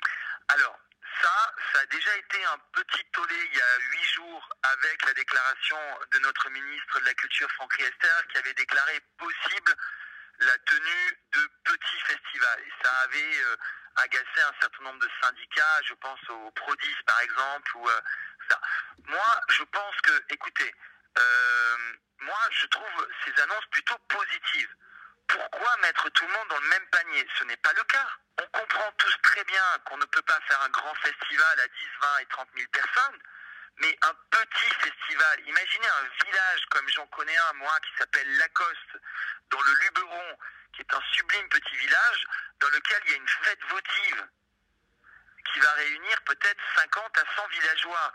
Alors, 0.48 0.78
ça, 1.22 1.54
ça 1.72 1.80
a 1.80 1.86
déjà 1.86 2.16
été 2.16 2.44
un 2.44 2.58
petit 2.72 3.04
tollé 3.12 3.34
il 3.34 3.56
y 3.56 3.60
a 3.60 3.78
huit 3.90 4.04
jours 4.14 4.48
avec 4.62 5.04
la 5.04 5.14
déclaration 5.14 5.78
de 6.12 6.18
notre 6.20 6.50
ministre 6.50 7.00
de 7.00 7.04
la 7.06 7.14
Culture, 7.14 7.50
Franck 7.52 7.72
Riester, 7.74 8.28
qui 8.30 8.38
avait 8.38 8.54
déclaré 8.54 9.00
possible 9.18 9.74
la 10.40 10.58
tenue 10.58 11.18
de 11.32 11.50
petits 11.64 12.00
festivals. 12.06 12.64
Ça 12.82 12.90
avait 13.04 13.40
euh, 13.44 13.56
agacé 13.96 14.40
un 14.42 14.54
certain 14.60 14.84
nombre 14.84 15.00
de 15.00 15.10
syndicats, 15.22 15.80
je 15.84 15.94
pense 15.94 16.20
au 16.28 16.50
Prodis 16.52 16.96
par 17.06 17.20
exemple, 17.20 17.76
ou 17.76 17.88
euh, 17.88 18.00
ça. 18.48 18.60
Moi, 19.06 19.40
je 19.48 19.62
pense 19.64 20.00
que, 20.02 20.22
écoutez, 20.30 20.74
euh, 21.18 21.76
moi, 22.20 22.38
je 22.50 22.66
trouve 22.66 23.08
ces 23.24 23.42
annonces 23.42 23.66
plutôt 23.70 23.98
positives. 24.08 24.74
Pourquoi 25.28 25.76
mettre 25.82 26.08
tout 26.10 26.26
le 26.26 26.32
monde 26.32 26.48
dans 26.48 26.60
le 26.60 26.68
même 26.68 26.86
panier? 26.88 27.26
Ce 27.38 27.44
n'est 27.44 27.56
pas 27.56 27.72
le 27.72 27.82
cas. 27.84 28.08
On 28.38 28.46
comprend 28.46 28.92
tous 28.98 29.16
très 29.22 29.44
bien 29.44 29.62
qu'on 29.84 29.96
ne 29.96 30.04
peut 30.06 30.22
pas 30.22 30.40
faire 30.46 30.60
un 30.62 30.68
grand 30.68 30.94
festival 30.96 31.60
à 31.60 31.66
10, 31.66 31.72
20 32.00 32.18
et 32.18 32.26
30 32.26 32.48
000 32.56 32.68
personnes, 32.70 33.18
mais 33.78 33.98
un 34.02 34.14
petit 34.30 34.74
festival. 34.74 35.40
Imaginez 35.46 35.88
un 35.88 36.24
village 36.24 36.66
comme 36.70 36.88
j'en 36.90 37.06
connais 37.08 37.36
un, 37.36 37.52
moi, 37.54 37.74
qui 37.80 37.96
s'appelle 37.98 38.36
Lacoste, 38.36 38.98
dans 39.50 39.60
le 39.60 39.74
Luberon, 39.74 40.38
qui 40.74 40.82
est 40.82 40.94
un 40.94 41.02
sublime 41.12 41.48
petit 41.48 41.76
village, 41.76 42.26
dans 42.60 42.68
lequel 42.68 43.02
il 43.06 43.10
y 43.10 43.14
a 43.14 43.18
une 43.18 43.28
fête 43.28 43.62
votive 43.68 44.28
qui 45.52 45.60
va 45.60 45.72
réunir 45.72 46.22
peut-être 46.22 46.62
50 46.76 47.18
à 47.18 47.24
100 47.36 47.48
villageois. 47.48 48.12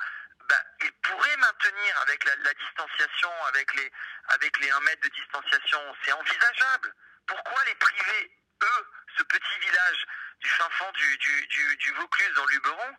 Ben, 0.48 0.64
il 0.82 0.92
pourrait 0.94 1.38
maintenir 1.38 2.02
avec 2.02 2.24
la, 2.26 2.36
la, 2.36 2.54
distanciation, 2.54 3.32
avec 3.48 3.74
les, 3.76 3.92
avec 4.30 4.60
les 4.60 4.72
1 4.72 4.80
mètre 4.82 5.02
de 5.02 5.10
distanciation. 5.10 5.96
C'est 6.04 6.12
envisageable. 6.12 6.94
Pourquoi 7.28 7.64
les 7.66 7.76
priver, 7.76 8.40
eux, 8.64 8.88
ce 9.18 9.24
petit 9.24 9.60
village 9.60 10.06
du 10.40 10.50
fin 10.50 10.70
fond 10.72 10.92
du, 10.94 11.18
du, 11.18 11.48
du, 11.48 11.78
du 11.78 11.92
Vaucluse 11.94 12.34
dans 12.36 12.46
Luberon, 12.48 12.98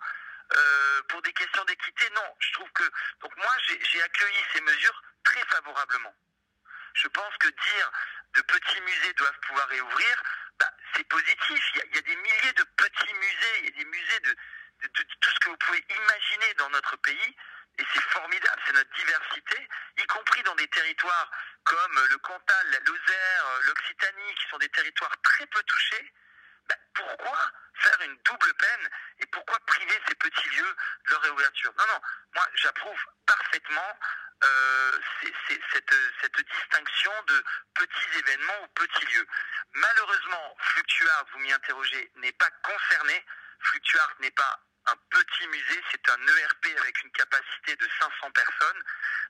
euh, 0.54 1.02
pour 1.08 1.22
des 1.22 1.32
questions 1.32 1.64
d'équité? 1.64 2.08
Non, 2.14 2.34
je 2.38 2.52
trouve 2.52 2.70
que... 2.72 2.84
Donc 3.20 3.36
moi, 3.36 3.56
j'ai 3.66 4.02
accueilli 4.02 4.44
ces 4.52 4.60
mesures 4.60 5.02
très 5.24 5.44
favorablement. 5.46 6.14
Je 6.94 7.08
pense 7.08 7.36
que 7.38 7.48
dire 7.48 7.90
de 8.34 8.42
petits 8.42 8.80
musées 8.80 9.12
doivent 9.14 9.40
pouvoir 9.40 9.68
réouvrir, 9.68 10.22
bah, 10.58 10.70
c'est 10.94 11.04
positif. 11.04 11.70
Il 11.74 11.78
y, 11.78 11.80
a, 11.80 11.84
il 11.86 11.94
y, 11.96 11.98
a, 11.98 12.02
des 12.02 12.16
milliers 12.16 12.52
de 12.52 12.64
petits 12.76 13.14
musées, 13.14 13.58
il 13.60 13.64
y 13.64 13.68
a 13.68 13.84
des 13.84 13.90
musées 13.90 14.20
de, 14.20 14.36
tout 14.92 15.30
ce 15.30 15.40
que 15.40 15.50
vous 15.50 15.56
pouvez 15.56 15.84
imaginer 15.88 16.54
dans 16.54 16.70
notre 16.70 16.96
pays. 16.96 17.36
Et 17.78 17.84
c'est 17.94 18.02
formidable, 18.02 18.62
c'est 18.66 18.74
notre 18.74 18.92
diversité, 18.92 19.68
y 19.96 20.06
compris 20.06 20.42
dans 20.42 20.54
des 20.56 20.68
territoires 20.68 21.30
comme 21.64 22.06
le 22.10 22.18
Cantal, 22.18 22.70
la 22.70 22.80
Lozère, 22.80 23.60
l'Occitanie, 23.62 24.34
qui 24.34 24.48
sont 24.50 24.58
des 24.58 24.68
territoires 24.68 25.16
très 25.22 25.46
peu 25.46 25.62
touchés. 25.62 26.12
Ben, 26.68 26.76
pourquoi 26.94 27.50
faire 27.74 28.00
une 28.02 28.16
double 28.24 28.54
peine 28.54 28.90
et 29.20 29.26
pourquoi 29.26 29.58
priver 29.66 29.98
ces 30.06 30.14
petits 30.16 30.48
lieux 30.50 30.76
de 31.06 31.10
leur 31.12 31.22
réouverture? 31.22 31.72
Non, 31.78 31.86
non, 31.86 32.00
moi 32.34 32.46
j'approuve 32.56 33.00
parfaitement 33.26 33.98
euh, 34.44 34.98
cette, 35.48 35.94
cette 36.20 36.40
distinction 36.40 37.12
de 37.26 37.44
petits 37.74 38.18
événements 38.18 38.62
ou 38.64 38.68
petits 38.68 39.06
lieux. 39.06 39.26
Malheureusement, 39.74 40.56
Fluctuart, 40.58 41.24
vous 41.32 41.38
m'y 41.38 41.52
interrogez, 41.52 42.10
n'est 42.16 42.32
pas 42.32 42.50
concerné. 42.62 43.24
Fluctuart 43.60 44.14
n'est 44.20 44.30
pas 44.32 44.60
un 44.86 44.96
petit 45.10 45.46
musée, 45.48 45.82
c'est 45.90 46.08
un 46.10 46.26
ERP 46.26 46.66
avec 46.80 47.02
une 47.04 47.10
capacité 47.12 47.76
de 47.76 47.88
500 48.00 48.30
personnes. 48.32 48.82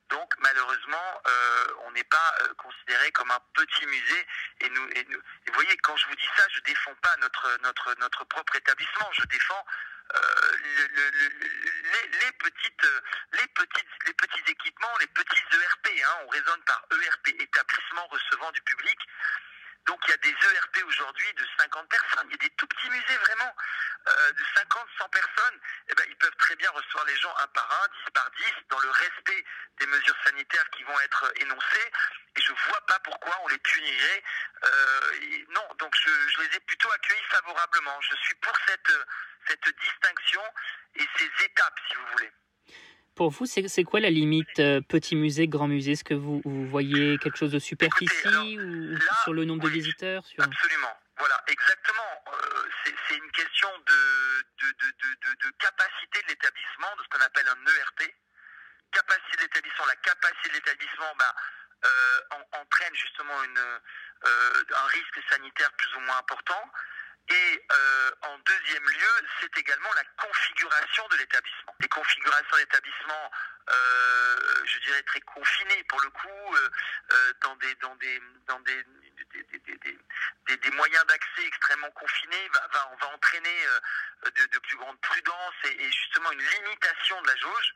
Donc 0.09 0.35
malheureusement, 0.39 1.23
euh, 1.27 1.67
on 1.85 1.91
n'est 1.93 2.05
pas 2.05 2.35
euh, 2.43 2.55
considéré 2.55 3.11
comme 3.13 3.31
un 3.31 3.41
petit 3.55 3.87
musée. 3.87 4.27
Et 4.61 4.69
vous 4.69 5.55
voyez, 5.55 5.77
quand 5.79 5.97
je 5.97 6.07
vous 6.07 6.17
dis 6.17 6.29
ça, 6.37 6.45
je 6.55 6.61
défends 6.61 6.95
pas 6.97 7.17
notre 7.21 7.59
notre 7.63 7.95
notre 7.99 8.25
propre 8.25 8.57
établissement. 8.57 9.09
Je 9.13 9.25
défends 9.27 9.65
euh, 10.15 10.19
le, 10.59 10.87
le, 10.89 11.11
le, 11.11 11.29
les, 11.39 12.19
les, 12.19 12.33
petites 12.33 12.87
les 13.33 13.47
petites 13.49 14.07
les 14.07 14.15
petits 14.15 14.51
équipements, 14.51 14.97
les 15.01 15.07
petits 15.09 15.45
ERP. 15.53 15.89
Hein, 16.05 16.19
on 16.25 16.29
raisonne 16.29 16.63
par 16.65 16.85
ERP, 16.91 17.29
établissement 17.41 18.07
recevant 18.09 18.51
du 18.53 18.63
public. 18.63 18.99
Donc 19.87 20.01
il 20.07 20.11
y 20.11 20.15
a 20.15 20.17
des 20.19 20.31
ERP 20.31 20.85
aujourd'hui 20.87 21.33
de 21.35 21.47
50 21.59 21.89
personnes. 21.89 22.27
Il 22.29 22.33
y 22.33 22.35
a 22.35 22.49
des 22.49 22.51
tout 22.51 22.67
petits 22.67 22.91
musées 22.91 23.17
vraiment 23.17 23.57
euh, 24.09 24.33
de 24.33 24.45
50, 24.57 24.89
100 24.99 25.09
personnes. 25.09 25.61
Eh 25.89 25.95
ben, 25.95 26.05
ils 26.09 26.17
peuvent 26.17 26.37
très 26.37 26.57
bien 26.57 26.71
recevoir 26.71 27.05
les 27.07 27.17
gens 27.17 27.35
un 27.39 27.47
par 27.49 27.83
un, 27.83 27.89
10 28.05 28.11
par 28.13 28.31
10, 28.31 28.45
dans 28.69 28.79
le 28.79 28.91
respect 28.91 29.45
des 29.79 29.87
mesures 29.87 30.17
sanitaires 30.25 30.69
qui 30.71 30.85
vont 30.85 31.01
être 31.01 31.33
énoncées. 31.37 31.91
Et 32.37 32.41
je 32.41 32.53
vois 32.53 32.87
pas 32.87 32.99
pourquoi 33.01 33.37
on 33.43 33.49
les 33.49 33.59
punirait. 33.59 34.23
Euh, 34.65 35.45
non, 35.51 35.69
donc 35.79 35.95
je, 35.97 36.29
je, 36.29 36.41
les 36.43 36.57
ai 36.57 36.61
plutôt 36.61 36.91
accueillis 36.93 37.25
favorablement. 37.31 38.01
Je 38.03 38.17
suis 38.17 38.35
pour 38.37 38.57
cette, 38.67 38.93
cette 39.49 39.69
distinction 39.81 40.43
et 40.95 41.09
ces 41.17 41.45
étapes, 41.45 41.81
si 41.89 41.97
vous 41.97 42.07
voulez. 42.13 42.33
Pour 43.15 43.31
vous, 43.31 43.45
c'est 43.45 43.85
quoi 43.85 44.01
la 44.01 44.09
limite 44.09 44.59
euh, 44.59 44.81
petit 44.81 45.17
musée, 45.17 45.47
grand 45.47 45.69
musée? 45.69 45.93
Est-ce 45.93 46.05
que 46.05 46.15
vous, 46.15 46.41
vous, 46.45 46.67
voyez 46.67 47.19
quelque 47.19 47.37
chose 47.37 47.53
de 47.53 47.59
superficie 47.59 48.05
Écoutez, 48.05 48.29
alors, 48.29 48.47
ou 48.47 48.97
là, 48.97 49.15
sur 49.23 49.33
le 49.35 49.45
nombre 49.45 49.65
oui, 49.65 49.71
de 49.71 49.75
visiteurs 49.75 50.25
sur... 50.25 50.43
Absolument. 50.43 50.97
Voilà, 51.19 51.37
exactement. 51.47 52.25
Euh, 52.33 52.65
c'est 52.85 53.17
une 53.17 53.31
question 53.33 53.69
de, 53.87 54.43
de, 54.63 54.73
de, 54.73 55.47
de, 55.47 55.53
capacité 55.59 56.23
de 56.23 56.29
l'établissement, 56.29 56.89
de 56.97 57.03
ce 57.03 57.09
qu'on 57.11 57.25
appelle 57.25 57.47
un 57.49 57.61
ERP. 57.67 58.15
Capacité 58.93 59.37
de 59.37 59.43
l'établissement, 59.43 59.87
la 59.87 59.97
capacité 59.97 60.49
de 60.49 60.55
l'établissement 60.55 61.13
bah, 61.19 61.35
euh, 61.85 62.21
en, 62.31 62.61
entraîne 62.61 62.95
justement 62.95 63.45
une, 63.45 63.59
un 63.59 64.87
risque 64.87 65.21
sanitaire 65.29 65.71
plus 65.73 65.95
ou 65.97 66.01
moins 66.01 66.17
important. 66.19 66.65
Et 67.29 67.67
euh, 67.71 68.11
en 68.23 68.39
deuxième 68.39 68.85
lieu, 68.85 69.27
c'est 69.41 69.57
également 69.57 69.93
la 69.95 70.05
configuration 70.05 71.07
de 71.09 71.17
l'établissement. 71.17 71.75
Les 71.81 71.89
configurations 71.89 72.57
d'établissement, 72.57 73.31
euh, 73.71 74.65
je 74.65 74.79
dirais 74.81 75.03
très 75.05 75.21
confinées 75.21 75.85
pour 75.85 76.01
le 76.01 76.11
coup, 76.11 76.57
euh, 76.57 77.33
dans 77.43 77.55
des 77.57 77.75
dans 77.77 77.95
des 77.97 78.23
dans 78.47 78.61
des 78.61 78.85
des, 79.33 79.59
des, 79.61 79.99
des, 80.47 80.57
des 80.57 80.71
moyens 80.73 81.07
d'accès 81.07 81.47
extrêmement 81.47 81.91
confinés 81.93 82.49
va, 82.53 82.69
va, 82.73 82.91
va 83.01 83.15
entraîner 83.15 83.67
de, 84.25 84.59
plus 84.59 84.77
grande 84.77 85.01
prudence 85.01 85.55
et, 85.65 85.91
justement 85.91 86.31
une 86.33 86.43
limitation 86.43 87.23
de 87.23 87.29
la 87.29 87.37
jauge. 87.37 87.75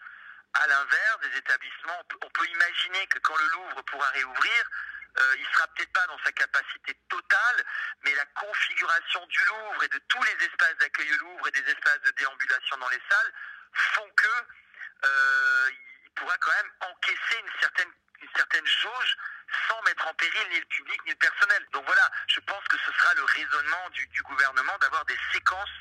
À 0.55 0.67
l'inverse 0.67 1.21
des 1.21 1.39
établissements, 1.39 2.03
on 2.23 2.31
peut 2.31 2.47
imaginer 2.47 3.07
que 3.07 3.19
quand 3.21 3.37
le 3.37 3.47
Louvre 3.49 3.83
pourra 3.85 4.09
réouvrir, 4.11 4.71
euh, 5.19 5.37
il 5.39 5.47
sera 5.47 5.67
peut-être 5.69 5.93
pas 5.93 6.07
dans 6.09 6.19
sa 6.25 6.33
capacité 6.33 6.95
totale, 7.09 7.65
mais 8.05 8.15
la 8.15 8.27
configuration 8.27 9.27
du 9.27 9.45
Louvre 9.45 9.85
et 9.85 9.89
de 9.89 9.99
tous 10.09 10.23
les 10.23 10.45
espaces 10.45 10.77
d'accueil 10.79 11.13
au 11.15 11.19
Louvre 11.19 11.49
et 11.49 11.51
des 11.53 11.71
espaces 11.71 12.01
de 12.03 12.11
déambulation 12.13 12.77
dans 12.79 12.89
les 12.89 13.03
salles 13.09 13.33
font 13.73 14.11
que 14.17 14.29
euh, 15.05 15.71
il 16.05 16.11
pourra 16.13 16.37
quand 16.39 16.53
même 16.53 16.73
encaisser 16.81 17.41
une 17.41 17.61
certaine 17.61 17.93
une 18.23 18.29
certaine 18.35 18.67
jauge 18.67 19.17
sans 19.69 19.83
mettre 19.83 20.07
en 20.07 20.15
péril 20.15 20.49
ni 20.51 20.59
le 20.59 20.67
public 20.67 21.01
ni 21.05 21.11
le 21.11 21.19
personnel. 21.19 21.67
Donc 21.73 21.85
voilà, 21.87 22.11
je 22.29 22.41
pense 22.41 22.65
que 22.69 22.77
ce 22.79 22.93
sera 22.93 23.15
le 23.15 23.25
raisonnement 23.25 23.91
du, 23.91 24.23
gouvernement 24.23 24.77
d'avoir 24.79 25.05
des 25.05 25.19
séquences 25.33 25.79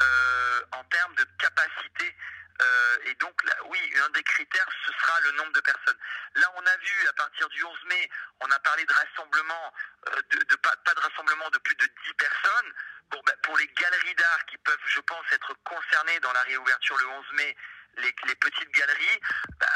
euh, 0.00 0.64
en 0.72 0.84
termes 0.84 1.14
de 1.14 1.24
capacité 1.38 2.16
euh, 2.62 2.98
et 3.04 3.14
donc, 3.14 3.42
là, 3.44 3.54
oui, 3.66 3.78
un 4.04 4.10
des 4.10 4.22
critères, 4.22 4.68
ce 4.86 4.92
sera 4.92 5.20
le 5.20 5.32
nombre 5.32 5.52
de 5.52 5.60
personnes. 5.60 5.98
Là, 6.36 6.52
on 6.56 6.66
a 6.66 6.76
vu, 6.76 7.08
à 7.08 7.12
partir 7.14 7.48
du 7.48 7.62
11 7.64 7.84
mai, 7.84 8.10
on 8.40 8.50
a 8.50 8.58
parlé 8.60 8.84
de 8.84 8.92
rassemblement, 8.92 9.72
euh, 10.08 10.22
de, 10.30 10.56
pas, 10.56 10.74
de 10.94 11.00
rassemblement 11.00 11.50
de 11.50 11.58
plus 11.58 11.76
de 11.76 11.86
10 11.86 12.14
personnes. 12.14 12.72
Ben, 13.10 13.34
pour 13.42 13.56
les 13.56 13.66
galeries 13.68 14.14
d'art 14.16 14.46
qui 14.46 14.58
peuvent, 14.58 14.86
je 14.86 15.00
pense, 15.00 15.24
être 15.32 15.54
concernées 15.64 16.18
dans 16.20 16.32
la 16.32 16.42
réouverture 16.42 16.98
le 16.98 17.06
11 17.06 17.24
mai, 17.34 17.56
les, 17.98 18.12
petites 18.12 18.70
galeries, 18.72 19.20
ben, 19.58 19.66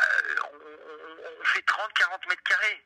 on, 0.52 1.44
fait 1.44 1.64
30-40 1.64 2.28
mètres 2.28 2.42
carrés. 2.42 2.84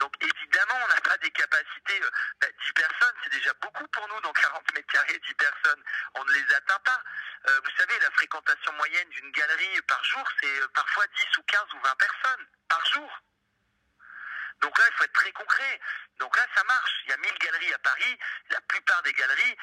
Donc 0.00 0.12
évidemment, 0.20 0.74
on 0.84 0.88
n'a 0.88 1.00
pas 1.00 1.16
des 1.18 1.30
capacités. 1.30 2.02
Euh, 2.02 2.48
10 2.66 2.72
personnes, 2.72 3.14
c'est 3.22 3.32
déjà 3.32 3.52
beaucoup 3.54 3.86
pour 3.88 4.08
nous 4.08 4.20
dans 4.20 4.32
40 4.32 4.74
mètres 4.74 4.92
carrés, 4.92 5.18
10 5.18 5.34
personnes. 5.34 5.82
On 6.14 6.24
ne 6.24 6.32
les 6.32 6.54
atteint 6.54 6.78
pas. 6.80 7.02
Euh, 7.48 7.60
vous 7.64 7.70
savez, 7.78 7.98
la 8.00 8.10
fréquentation 8.12 8.72
moyenne 8.74 9.08
d'une 9.10 9.30
galerie 9.32 9.82
par 9.82 10.02
jour, 10.04 10.24
c'est 10.40 10.62
euh, 10.62 10.68
parfois 10.74 11.06
10 11.06 11.38
ou 11.38 11.42
15 11.42 11.62
ou 11.74 11.80
20 11.80 11.94
personnes 11.96 12.46
par 12.68 12.84
jour. 12.86 13.20
Donc 14.60 14.78
là, 14.78 14.84
il 14.88 14.96
faut 14.96 15.04
être 15.04 15.12
très 15.12 15.32
concret. 15.32 15.80
Donc 16.18 16.34
là, 16.34 16.46
ça 16.54 16.64
marche. 16.64 16.92
Il 17.04 17.10
y 17.10 17.12
a 17.12 17.18
1000 17.18 17.38
galeries 17.38 17.74
à 17.74 17.78
Paris. 17.78 18.18
La 18.48 18.60
plupart 18.62 19.02
des 19.02 19.12
galeries 19.12 19.56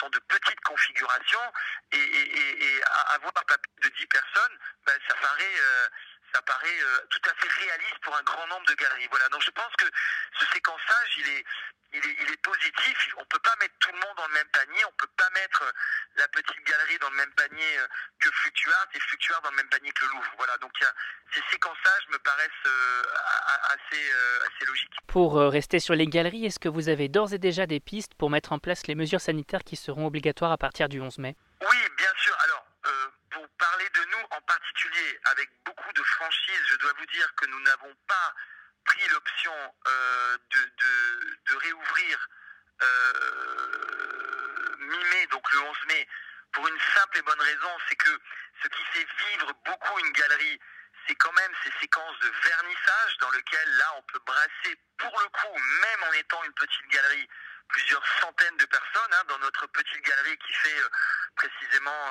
sont 0.00 0.10
de 0.10 0.18
petites 0.18 0.60
configurations. 0.62 1.52
Et, 1.92 2.82
avoir 3.14 3.32
un 3.36 3.44
papier 3.44 3.72
de 3.82 3.88
10 3.88 4.06
personnes, 4.06 4.58
ben, 4.84 4.98
ça 5.08 5.14
paraît... 5.14 5.54
ça 6.34 6.42
paraît 6.42 6.78
tout 7.10 7.30
à 7.30 7.34
fait 7.34 7.48
réaliste 7.64 7.98
pour 8.02 8.16
un 8.16 8.22
grand 8.22 8.46
nombre 8.48 8.66
de 8.66 8.74
galeries. 8.74 9.08
Voilà, 9.10 9.28
donc 9.28 9.42
je 9.42 9.50
pense 9.50 9.72
que 9.78 9.86
ce 10.38 10.46
séquençage, 10.52 11.14
il 11.18 11.28
est, 11.28 11.44
il 11.92 12.30
est, 12.30 12.42
positif. 12.42 13.08
On 13.16 13.20
ne 13.20 13.26
peut 13.26 13.38
pas 13.38 13.54
mettre 13.60 13.74
tout 13.78 13.90
le 13.92 13.98
monde 13.98 14.16
dans 14.16 14.26
le 14.26 14.34
même 14.34 14.48
panier. 14.52 14.84
On 14.86 14.92
ne 14.92 14.96
peut 14.96 15.12
pas 15.16 15.28
mettre 15.34 15.62
euh, 15.62 15.72
la 16.16 16.28
petite 16.28 16.64
galerie 16.66 16.98
dans 16.98 17.10
le 17.10 17.16
même 17.16 17.32
panier 17.32 17.78
euh, 17.78 17.86
que 18.18 18.30
Fluctuart 18.30 18.88
et 18.94 19.00
Fluctuart 19.00 19.42
dans 19.42 19.50
le 19.50 19.56
même 19.56 19.68
panier 19.68 19.92
que 19.92 20.04
le 20.06 20.10
Louvre. 20.12 20.32
Voilà. 20.38 20.56
Donc 20.58 20.72
ces 21.34 21.42
séquençages 21.50 22.08
me 22.10 22.18
paraissent 22.18 22.50
euh, 22.66 23.02
assez, 23.68 24.10
assez 24.46 24.66
logiques. 24.66 24.96
Pour 25.06 25.36
rester 25.36 25.80
sur 25.80 25.94
les 25.94 26.06
galeries, 26.06 26.46
est-ce 26.46 26.58
que 26.58 26.68
vous 26.68 26.88
avez 26.88 27.08
d'ores 27.08 27.34
et 27.34 27.38
déjà 27.38 27.66
des 27.66 27.80
pistes 27.80 28.14
pour 28.14 28.30
mettre 28.30 28.52
en 28.52 28.58
place 28.58 28.86
les 28.86 28.94
mesures 28.94 29.20
sanitaires 29.20 29.64
qui 29.64 29.76
seront 29.76 30.06
obligatoires 30.06 30.52
à 30.52 30.58
partir 30.58 30.88
du 30.88 31.00
11 31.00 31.18
mai? 31.18 31.36
Oui, 31.60 31.78
bien 31.96 32.12
sûr. 32.16 32.36
Alors, 32.44 32.64
pour 33.32 33.48
parler 33.58 33.88
de 33.94 34.04
nous 34.04 34.26
en 34.30 34.40
particulier, 34.42 35.20
avec 35.24 35.50
beaucoup 35.64 35.92
de 35.92 36.02
franchise, 36.02 36.62
je 36.68 36.76
dois 36.76 36.92
vous 36.98 37.06
dire 37.06 37.34
que 37.34 37.46
nous 37.46 37.60
n'avons 37.60 37.94
pas 38.06 38.34
pris 38.84 39.08
l'option 39.08 39.74
euh, 39.86 40.38
de, 40.50 40.72
de, 41.46 41.56
réouvrir 41.56 42.28
euh, 42.82 44.76
mi-mai, 44.78 45.26
donc 45.28 45.50
le 45.52 45.60
11 45.60 45.76
mai, 45.88 46.08
pour 46.52 46.66
une 46.68 46.80
simple 46.94 47.18
et 47.18 47.22
bonne 47.22 47.40
raison, 47.40 47.70
c'est 47.88 47.96
que 47.96 48.10
ce 48.62 48.68
qui 48.68 48.84
fait 48.92 49.06
vivre 49.28 49.52
beaucoup 49.64 49.98
une 50.00 50.12
galerie, 50.12 50.60
c'est 51.06 51.14
quand 51.14 51.32
même 51.32 51.52
ces 51.64 51.72
séquences 51.80 52.18
de 52.20 52.32
vernissage 52.44 53.18
dans 53.18 53.30
lesquelles 53.30 53.76
là 53.76 53.94
on 53.96 54.02
peut 54.02 54.20
brasser 54.26 54.78
pour 54.98 55.20
le 55.20 55.28
coup, 55.28 55.58
même 55.80 56.02
en 56.08 56.12
étant 56.12 56.42
une 56.44 56.54
petite 56.54 56.88
galerie, 56.88 57.28
plusieurs 57.68 58.06
centaines 58.20 58.56
de 58.56 58.66
personnes 58.66 59.12
hein, 59.12 59.24
dans 59.28 59.38
notre 59.38 59.66
petite 59.68 60.02
galerie 60.04 60.38
qui 60.38 60.52
fait 60.52 60.80
euh, 60.80 60.88
précisément 61.36 62.10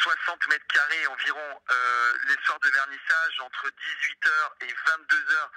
60 0.00 0.48
mètres 0.48 0.66
carrés 0.72 1.06
environ 1.06 1.62
les 2.28 2.36
soirs 2.44 2.60
de 2.60 2.70
vernissage 2.70 3.40
entre 3.40 3.68
18h 3.68 4.30
et 4.62 4.72
22h 4.72 5.50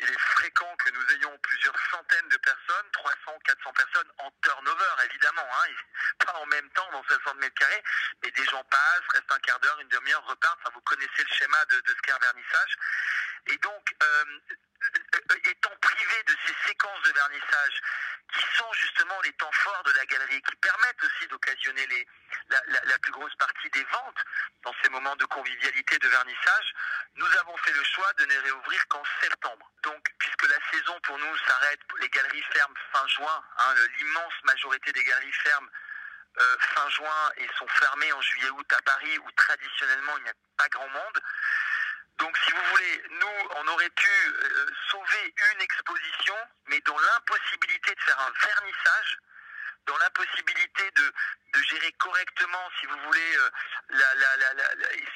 il 0.00 0.10
est 0.10 0.18
fréquent 0.18 0.76
que 0.76 0.90
nous 0.90 1.12
ayons 1.14 1.38
plusieurs 1.38 1.78
centaines 1.90 2.28
de 2.28 2.36
personnes, 2.38 2.90
300, 2.92 3.38
400 3.44 3.72
personnes 3.72 4.12
en 4.18 4.30
turnover, 4.42 5.04
évidemment, 5.04 5.48
hein, 5.52 5.72
pas 6.18 6.34
en 6.34 6.46
même 6.46 6.68
temps 6.70 6.88
dans 6.92 7.02
60 7.04 7.36
mètres 7.36 7.54
carrés, 7.54 7.82
mais 8.22 8.30
des 8.30 8.44
gens 8.46 8.62
passent, 8.64 9.08
restent 9.14 9.32
un 9.32 9.38
quart 9.40 9.58
d'heure, 9.60 9.80
une 9.80 9.88
demi-heure, 9.88 10.24
repartent. 10.26 10.58
Enfin, 10.62 10.70
vous 10.74 10.82
connaissez 10.82 11.24
le 11.28 11.34
schéma 11.34 11.64
de, 11.66 11.82
ce 11.86 12.02
qu'est 12.02 12.12
un 12.12 12.18
vernissage. 12.18 12.76
Et 13.46 13.56
donc, 13.58 13.94
euh, 14.02 14.24
euh, 15.14 15.50
étant 15.50 15.76
privé 15.80 16.22
de 16.26 16.36
ces 16.46 16.68
séquences 16.68 17.02
de 17.02 17.12
vernissage 17.12 17.80
qui 18.32 18.56
sont 18.56 18.72
justement 18.72 19.20
les 19.22 19.32
temps 19.34 19.52
forts 19.52 19.82
de 19.84 19.92
la 19.92 20.04
galerie, 20.06 20.42
qui 20.42 20.56
permettent 20.56 21.02
aussi 21.02 21.28
d'occasionner 21.28 21.86
les, 21.86 22.06
la, 22.48 22.98
plus 22.98 23.12
grosse 23.12 23.34
partie 23.36 23.70
des 23.70 23.84
ventes 23.84 24.18
dans 24.64 24.74
ces 24.82 24.88
moments 24.90 25.16
de 25.16 25.24
convivialité, 25.26 25.98
de 25.98 26.08
vernissage, 26.08 26.74
nous 27.14 27.36
avons 27.40 27.56
fait 27.58 27.72
le 27.72 27.84
choix 27.84 28.12
de 28.18 28.26
ne 28.26 28.38
réouvrir 28.40 28.88
qu'en 28.88 29.02
septembre. 29.20 29.70
Donc, 29.86 30.02
puisque 30.18 30.48
la 30.48 30.58
saison 30.72 30.98
pour 31.04 31.16
nous 31.16 31.36
s'arrête, 31.46 31.78
les 32.00 32.08
galeries 32.08 32.42
ferment 32.52 32.74
fin 32.92 33.06
juin, 33.06 33.44
hein, 33.58 33.74
l'immense 33.98 34.34
majorité 34.42 34.92
des 34.92 35.04
galeries 35.04 35.32
ferment 35.32 35.68
euh, 36.40 36.56
fin 36.74 36.90
juin 36.90 37.32
et 37.36 37.48
sont 37.56 37.68
fermées 37.68 38.12
en 38.12 38.20
juillet-août 38.20 38.72
à 38.72 38.82
Paris, 38.82 39.16
où 39.18 39.30
traditionnellement 39.36 40.18
il 40.18 40.24
n'y 40.24 40.30
a 40.30 40.34
pas 40.56 40.68
grand 40.70 40.88
monde. 40.88 41.20
Donc, 42.18 42.36
si 42.44 42.50
vous 42.50 42.64
voulez, 42.72 43.04
nous, 43.10 43.48
on 43.58 43.68
aurait 43.68 43.90
pu 43.90 44.08
euh, 44.08 44.66
sauver 44.90 45.34
une 45.54 45.60
exposition, 45.60 46.34
mais 46.66 46.80
dans 46.80 46.98
l'impossibilité 46.98 47.94
de 47.94 48.00
faire 48.00 48.18
un 48.18 48.32
vernissage, 48.44 49.18
dans 49.86 49.96
l'impossibilité 49.98 50.90
de, 50.96 51.12
gérer 51.70 51.92
correctement, 51.92 52.70
si 52.78 52.86
vous 52.86 52.98
voulez, 53.06 53.36
euh, 53.38 53.50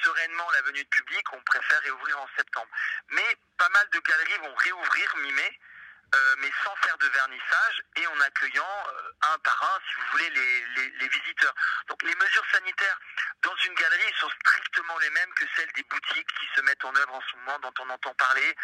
sereinement 0.03 0.49
la 0.51 0.61
venue 0.63 0.83
de 0.83 0.89
public, 0.89 1.23
on 1.33 1.41
préfère 1.41 1.79
réouvrir 1.81 2.19
en 2.19 2.27
septembre. 2.35 2.67
Mais 3.09 3.37
pas 3.57 3.69
mal 3.69 3.87
de 3.93 3.99
galeries 3.99 4.37
vont 4.39 4.55
réouvrir 4.55 5.15
mi-mai. 5.17 5.59
Euh, 6.13 6.35
mais 6.39 6.51
sans 6.65 6.75
faire 6.75 6.97
de 6.97 7.07
vernissage 7.07 7.83
et 7.95 8.05
en 8.05 8.19
accueillant 8.19 8.83
euh, 8.87 9.11
un 9.33 9.39
par 9.39 9.63
un, 9.63 9.79
si 9.87 9.95
vous 9.95 10.05
voulez, 10.11 10.29
les, 10.31 10.89
les, 10.89 11.07
visiteurs. 11.07 11.55
Donc 11.87 12.03
les 12.03 12.13
mesures 12.15 12.45
sanitaires 12.51 12.99
dans 13.41 13.55
une 13.55 13.73
galerie 13.75 14.13
sont 14.19 14.29
strictement 14.41 14.97
les 14.99 15.09
mêmes 15.11 15.33
que 15.35 15.45
celles 15.55 15.71
des 15.71 15.83
boutiques 15.83 16.27
qui 16.37 16.49
se 16.53 16.61
mettent 16.63 16.83
en 16.83 16.93
œuvre 16.97 17.13
en 17.13 17.21
ce 17.21 17.37
moment 17.37 17.59
dont 17.59 17.73
on 17.79 17.89
entend 17.91 18.13
parler, 18.15 18.57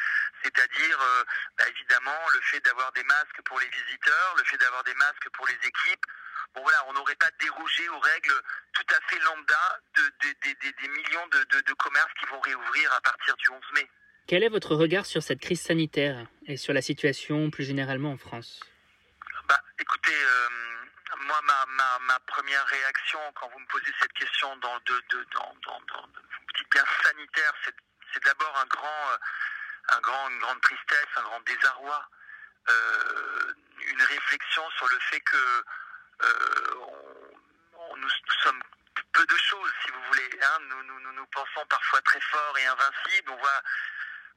c'est-à-dire 0.44 1.02
euh, 1.02 1.24
bah, 1.58 1.70
évidemment 1.70 2.20
le 2.34 2.42
fait 2.42 2.60
d'avoir 2.60 2.92
des 2.92 3.04
masques 3.06 3.42
pour 3.46 3.62
les 3.62 3.70
visiteurs, 3.70 4.36
le 4.36 4.44
fait 4.44 4.58
d'avoir 4.58 4.84
des 4.84 4.96
masques 4.96 5.30
pour 5.30 5.48
les 5.48 5.58
équipes. 5.64 6.06
Bon 6.54 6.64
voilà, 6.64 6.84
on 6.88 6.94
n'aurait 6.94 7.16
pas 7.16 7.32
dérogé 7.40 7.88
aux 7.88 8.00
règles 8.00 8.42
tout 8.74 8.88
à 8.90 9.00
fait 9.08 9.20
lambda 9.20 9.80
de, 9.96 10.14
des 10.52 10.88
millions 10.90 11.28
de, 11.28 11.62
de 11.62 11.74
commerces 11.76 12.14
qui 12.20 12.26
vont 12.26 12.42
réouvrir 12.42 12.92
à 12.92 13.00
partir 13.00 13.38
du 13.38 13.50
11 13.50 13.62
mai. 13.72 13.90
Quel 14.28 14.44
est 14.44 14.50
votre 14.50 14.76
regard 14.76 15.06
sur 15.06 15.24
cette 15.24 15.40
crise 15.40 15.62
sanitaire 15.62 16.28
et 16.48 16.58
sur 16.58 16.74
la 16.74 16.82
situation 16.82 17.50
plus 17.50 17.64
généralement 17.64 18.12
en 18.12 18.18
France? 18.18 18.60
Bah, 19.48 19.58
Écoutez, 19.80 20.12
euh, 20.14 20.50
moi, 21.22 21.40
ma, 21.46 22.20
première 22.28 22.66
réaction 22.66 23.20
quand 23.36 23.48
vous 23.48 23.60
me 23.60 23.66
posez 23.68 23.92
cette 24.02 24.12
question 24.12 24.54
dans, 24.58 24.78
de, 24.86 25.02
de, 25.12 25.26
bien 26.72 26.84
sanitaire, 27.04 27.54
c'est 27.64 28.24
d'abord 28.26 28.54
un 28.62 28.66
grand, 28.66 29.12
euh, 29.12 29.96
un 29.96 30.00
grand, 30.02 30.30
une 30.30 30.40
grande 30.40 30.60
tristesse, 30.60 31.08
un 31.16 31.24
grand 31.24 31.40
désarroi, 31.46 32.10
euh, 32.70 33.54
une 33.80 34.02
réflexion 34.02 34.64
sur 34.72 34.90
le 34.90 35.00
fait 35.10 35.22
que 35.22 35.64
nous, 37.96 38.10
sommes 38.44 38.62
peu 39.14 39.26
de 39.26 39.38
choses, 39.38 39.72
si 39.86 39.92
vous 39.92 40.02
voulez. 40.10 40.30
Hein. 40.44 40.60
Nous, 40.70 41.14
nous, 41.14 41.26
pensons 41.28 41.66
parfois 41.70 42.02
très 42.02 42.20
fort 42.22 42.58
et 42.58 42.66
invincibles. 42.66 43.32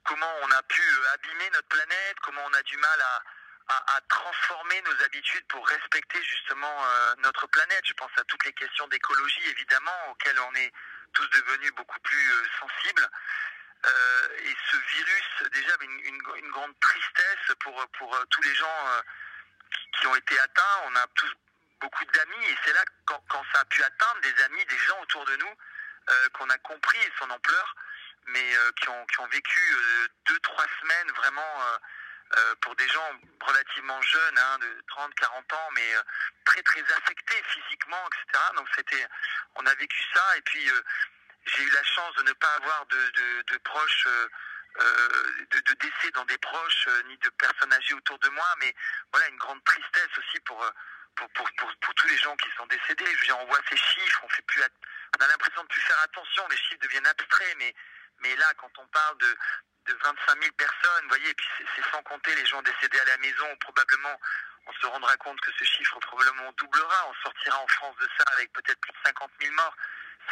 Comment 0.05 0.35
on 0.43 0.51
a 0.51 0.63
pu 0.65 0.81
euh, 0.81 1.15
abîmer 1.15 1.51
notre 1.51 1.69
planète, 1.69 2.17
comment 2.23 2.43
on 2.45 2.55
a 2.55 2.63
du 2.63 2.77
mal 2.77 3.01
à, 3.03 3.23
transformer 4.09 4.83
nos 4.83 5.05
habitudes 5.05 5.47
pour 5.47 5.65
respecter 5.69 6.21
justement 6.25 6.85
euh, 6.85 7.15
notre 7.19 7.47
planète. 7.47 7.83
Je 7.85 7.93
pense 7.93 8.11
à 8.17 8.25
toutes 8.25 8.45
les 8.45 8.53
questions 8.53 8.89
d'écologie, 8.89 9.49
évidemment, 9.49 10.11
auxquelles 10.11 10.41
on 10.41 10.55
est 10.57 10.73
tous 11.13 11.29
devenus 11.31 11.73
beaucoup 11.75 12.01
plus 12.01 12.33
euh, 12.33 12.47
sensibles. 12.59 13.09
et 14.39 14.57
ce 14.73 14.77
virus, 14.77 15.51
déjà, 15.53 15.73
une, 15.83 16.01
une, 16.37 16.51
grande 16.51 16.81
tristesse 16.81 17.55
pour, 17.61 17.87
pour 17.99 18.27
tous 18.31 18.43
les 18.43 18.55
gens 18.57 19.03
qui, 20.01 20.07
ont 20.09 20.17
été 20.17 20.39
atteints. 20.41 20.81
On 20.87 20.97
a 20.97 21.07
tous 21.15 21.33
beaucoup 21.81 22.05
d'amis, 22.07 22.47
et 22.47 22.59
c'est 22.65 22.73
là, 22.73 22.85
quand, 23.07 23.23
quand, 23.29 23.45
ça 23.53 23.61
a 23.61 23.65
pu 23.67 23.85
atteindre 23.85 24.21
des 24.21 24.43
amis, 24.43 24.65
des 24.67 24.79
gens 24.79 25.01
autour 25.03 25.25
de 25.27 25.37
nous, 25.37 25.55
qu'on 26.33 26.51
a 26.51 26.59
compris 26.59 26.99
son 27.21 27.31
ampleur 27.31 27.77
mais 28.27 28.57
euh, 28.57 28.71
qui, 28.81 28.89
ont, 28.89 29.07
qui 29.07 29.21
ont 29.21 29.29
vécu 29.29 29.61
euh, 29.75 30.09
deux, 30.27 30.39
trois 30.41 30.67
semaines 30.81 31.11
vraiment 31.13 31.63
euh, 32.37 32.55
pour 32.61 32.77
des 32.77 32.89
gens 32.89 33.21
relativement 33.41 34.01
jeunes, 34.03 34.39
hein, 34.39 34.59
de 34.61 34.85
30, 34.89 35.15
40 35.15 35.53
ans, 35.53 35.69
mais 35.75 35.95
très 36.45 36.63
très 36.63 36.83
affectés 36.93 37.43
physiquement, 37.49 38.05
etc. 38.07 38.45
Donc 38.57 38.69
c'était, 38.77 39.07
on 39.57 39.67
a 39.67 39.75
vécu 39.75 40.05
ça, 40.15 40.37
et 40.37 40.43
puis 40.43 40.71
j'ai 41.47 41.63
eu 41.65 41.71
la 41.71 41.83
chance 41.83 42.15
de 42.17 42.23
ne 42.23 42.33
pas 42.35 42.55
avoir 42.55 42.87
de, 42.87 43.11
de, 43.11 43.43
de 43.53 43.59
proches. 43.59 44.07
de, 44.07 45.61
de, 45.61 45.75
décès 45.75 46.11
dans 46.15 46.25
des 46.27 46.39
proches, 46.39 46.87
ni 47.07 47.17
de 47.19 47.29
personnes 47.31 47.73
âgées 47.73 47.95
autour 47.95 48.19
de 48.21 48.29
moi, 48.29 48.47
mais 48.61 48.73
voilà 49.13 49.29
une 49.29 49.37
grande 49.37 49.63
tristesse 49.65 50.17
aussi 50.17 50.39
pour, 50.47 50.65
pour, 51.17 51.29
pour, 51.31 51.51
pour, 51.59 51.75
pour 51.81 51.95
tous 51.95 52.07
les 52.07 52.19
gens 52.19 52.37
qui 52.37 52.49
sont 52.57 52.67
décédés. 52.67 53.07
Je 53.07 53.19
veux 53.19 53.27
dire, 53.27 53.39
on 53.41 53.47
voit 53.47 53.61
ces 53.69 53.77
chiffres, 53.77 54.21
on 54.23 54.29
fait 54.29 54.43
plus, 54.43 54.63
on 55.19 55.25
a 55.25 55.27
l'impression 55.27 55.63
de 55.63 55.69
plus 55.69 55.81
faire 55.81 56.01
attention, 56.05 56.47
les 56.49 56.57
chiffres 56.57 56.83
deviennent 56.83 57.07
abstraits, 57.07 57.57
mais 57.59 57.75
mais 58.21 58.35
là, 58.37 58.53
quand 58.59 58.71
on 58.79 58.87
parle 58.89 59.19
de, 59.19 59.37
de 59.87 59.95
25 60.03 60.43
000 60.43 60.53
personnes, 60.57 61.03
vous 61.03 61.09
voyez, 61.09 61.31
et 61.31 61.35
puis 61.35 61.49
c'est 61.75 61.91
sans 61.91 62.03
compter 62.03 62.35
les 62.35 62.47
gens 62.47 62.63
décédés 62.63 63.01
à 63.01 63.05
la 63.05 63.19
maison, 63.19 63.57
probablement, 63.61 64.19
on 64.67 64.73
se 64.73 64.87
rendra 64.87 65.17
compte 65.17 65.41
que 65.41 65.51
ce 65.59 65.65
chiffre 65.65 65.99
probablement 66.01 66.53
doublera. 66.53 67.09
On 67.09 67.15
sortira 67.23 67.59
en 67.59 67.69
France 67.69 67.97
de 67.97 68.09
ça 68.19 68.25
avec 68.35 68.53
peut-être 68.53 68.81
plus 68.81 68.93
de 68.93 68.99
50 69.05 69.31
000 69.41 69.55
morts. 69.55 69.77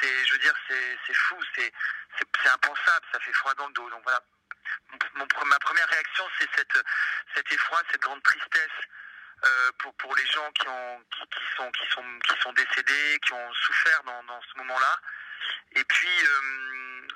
C'est, 0.01 0.27
je 0.27 0.33
veux 0.33 0.39
dire, 0.39 0.55
c'est 0.69 1.15
fou, 1.15 1.37
c'est 1.57 1.73
impensable, 2.47 3.07
ça 3.13 3.21
fait 3.21 3.33
froid 3.33 3.55
dans 3.55 3.67
le 3.67 3.73
dos. 3.73 3.91
Donc 3.91 4.03
voilà, 4.05 4.23
ma 5.15 5.59
première 5.59 5.89
réaction, 5.89 6.29
c'est 6.39 6.49
cette, 6.55 6.85
cet 7.35 7.51
effroi, 7.51 7.83
cette 7.91 8.01
grande 8.01 8.23
tristesse 8.23 8.79
euh, 9.45 9.73
pour, 9.79 9.95
pour 9.95 10.15
les 10.17 10.27
gens 10.27 10.51
qui, 10.53 10.69
ont, 10.69 11.05
qui, 11.11 11.57
sont, 11.57 11.71
qui, 11.73 11.91
sont, 11.91 12.19
qui 12.21 12.41
sont 12.41 12.53
décédés, 12.53 13.19
qui 13.25 13.33
ont 13.33 13.55
souffert 13.55 14.03
dans, 14.05 14.23
dans 14.25 14.41
ce 14.43 14.59
moment-là. 14.59 15.01
Et 15.73 15.85
puis, 15.85 16.27
euh, 16.27 17.09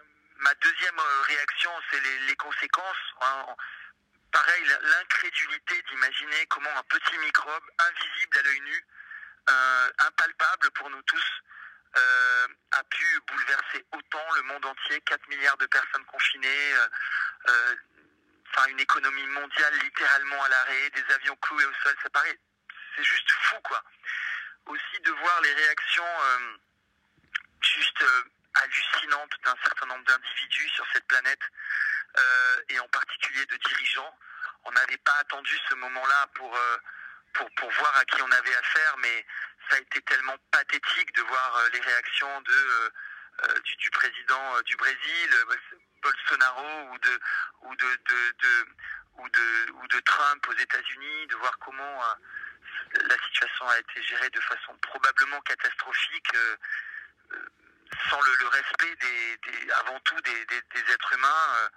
ma 0.42 0.54
deuxième 0.54 0.98
euh, 0.98 1.22
réaction, 1.22 1.70
c'est 1.90 2.00
les, 2.00 2.36
conséquences. 2.36 3.14
pareil, 4.32 4.64
l'incrédulité 4.82 5.82
d'imaginer 5.88 6.46
comment 6.46 6.76
un 6.76 6.82
petit 6.84 7.18
microbe 7.18 7.64
invisible 7.78 8.38
à 8.38 8.42
l'œil 8.42 8.60
nu 8.60 8.86
impalpable 9.98 10.70
pour 10.72 10.88
nous 10.90 11.02
tous, 11.02 11.24
a 11.94 12.84
pu 12.84 13.20
bouleverser 13.26 13.84
autant 13.92 14.32
le 14.36 14.42
monde 14.42 14.64
entier, 14.64 15.00
4 15.02 15.28
milliards 15.28 15.56
de 15.58 15.66
personnes 15.66 16.04
confinées, 16.06 16.74
enfin 17.46 18.66
une 18.68 18.80
économie 18.80 19.26
mondiale 19.26 19.74
littéralement 19.82 20.42
à 20.44 20.48
l'arrêt, 20.48 20.90
des 20.90 21.14
avions 21.14 21.36
cloués 21.36 21.66
au 21.66 21.74
sol, 21.82 21.94
ça 22.02 22.10
paraît, 22.10 22.38
c'est 22.96 23.04
juste 23.04 23.30
fou 23.30 23.60
quoi. 23.62 23.82
Aussi 24.66 25.00
de 25.02 25.10
voir 25.10 25.40
les 25.42 25.52
réactions 25.54 26.18
juste 27.62 28.04
hallucinantes 28.54 29.32
d'un 29.44 29.56
certain 29.62 29.86
nombre 29.86 30.04
d'individus 30.04 30.68
sur 30.70 30.86
cette 30.92 31.06
planète 31.06 31.40
et 32.68 32.78
en 32.78 32.88
particulier 32.88 33.46
de 33.46 33.56
dirigeants. 33.56 34.18
On 34.64 34.72
n'avait 34.72 34.98
pas 34.98 35.14
attendu 35.20 35.52
ce 35.68 35.74
moment-là 35.74 36.26
pour, 36.34 36.58
pour, 37.32 37.50
pour 37.56 37.70
voir 37.70 37.96
à 37.96 38.04
qui 38.04 38.20
on 38.20 38.30
avait 38.30 38.56
affaire, 38.56 38.96
mais 38.98 39.26
ça 39.70 39.76
a 39.76 39.80
été 39.80 40.02
tellement 40.02 40.36
pathétique 40.50 41.14
de 41.14 41.22
voir 41.22 41.62
les 41.72 41.80
réactions 41.80 42.40
de, 42.42 42.92
du, 43.78 43.90
président 43.90 44.60
du 44.60 44.76
Brésil, 44.76 45.30
Bolsonaro 46.02 46.90
ou 46.90 46.98
de, 46.98 47.20
ou 47.62 47.76
de, 47.76 47.96
de, 47.96 48.34
de 48.42 48.66
ou 49.18 49.28
de, 49.28 49.72
ou 49.72 49.86
de 49.88 50.00
Trump 50.00 50.46
aux 50.48 50.58
États-Unis, 50.58 51.26
de 51.28 51.36
voir 51.36 51.58
comment 51.58 52.02
la 52.94 53.16
situation 53.24 53.68
a 53.68 53.78
été 53.78 54.02
gérée 54.02 54.30
de 54.30 54.40
façon 54.40 54.76
probablement 54.78 55.40
catastrophique. 55.42 56.34
Euh, 56.34 56.56
sans 58.08 58.20
le, 58.20 58.48
respect 58.48 58.96
des, 58.96 59.70
avant 59.72 59.98
tout 60.00 60.20
des, 60.22 60.92
êtres 60.92 61.12
humains. 61.12 61.46
Euh, 61.56 61.68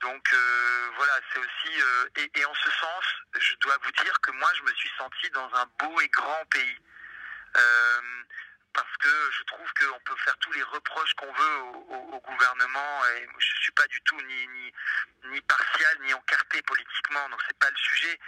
donc 0.00 0.22
euh, 0.32 0.90
voilà, 0.96 1.12
c'est 1.32 1.38
aussi 1.38 1.80
euh, 1.80 2.08
et, 2.34 2.44
en 2.44 2.54
ce 2.54 2.70
sens, 2.70 3.04
je 3.38 3.54
dois 3.56 3.76
vous 3.82 3.92
dire 3.92 4.20
que 4.20 4.30
moi 4.32 4.48
je 4.56 4.62
me 4.62 4.74
suis 4.74 4.90
senti 4.98 5.30
dans 5.30 5.54
un 5.54 5.66
beau 5.78 6.00
et 6.00 6.08
grand 6.08 6.44
pays. 6.50 6.78
Parce 8.74 8.96
que 8.98 9.30
je 9.30 9.42
trouve 9.44 9.72
qu'on 9.72 10.00
peut 10.00 10.16
faire 10.22 10.36
tous 10.36 10.52
les 10.52 10.62
reproches 10.62 11.14
qu'on 11.14 11.32
veut 11.32 11.58
au, 11.88 12.20
gouvernement 12.20 13.06
et 13.06 13.26
je 13.38 13.56
suis 13.62 13.72
pas 13.72 13.86
du 13.86 13.98
tout 14.02 14.20
ni, 14.20 14.48
ni, 14.48 14.72
ni 15.30 15.40
partial 15.40 15.98
ni 16.02 16.12
encarté 16.12 16.60
politiquement, 16.60 17.26
donc 17.30 17.40
c'est 17.46 17.58
pas 17.58 17.70
le 17.70 17.76
sujet. 17.76 18.20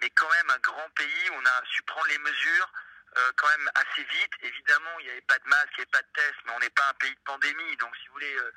Mais 0.00 0.10
quand 0.10 0.28
même 0.30 0.50
un 0.50 0.58
grand 0.58 0.88
pays, 0.90 1.30
on 1.32 1.44
a 1.44 1.62
su 1.64 1.82
prendre 1.82 2.06
les 2.06 2.18
mesures, 2.18 2.72
euh, 3.16 3.32
quand 3.36 3.48
même 3.48 3.70
assez 3.74 4.02
vite. 4.02 4.32
Évidemment, 4.42 4.98
il 5.00 5.06
n'y 5.06 5.10
avait 5.12 5.20
pas 5.22 5.38
de 5.38 5.48
masque, 5.48 5.68
il 5.72 5.76
n'y 5.76 5.82
avait 5.82 5.90
pas 5.90 6.02
de 6.02 6.12
test, 6.14 6.34
mais 6.44 6.52
on 6.52 6.60
n'est 6.60 6.70
pas 6.70 6.88
un 6.88 6.94
pays 6.94 7.14
de 7.14 7.24
pandémie. 7.24 7.76
Donc, 7.76 7.94
si 7.96 8.06
vous 8.08 8.14
voulez, 8.14 8.36
euh, 8.36 8.52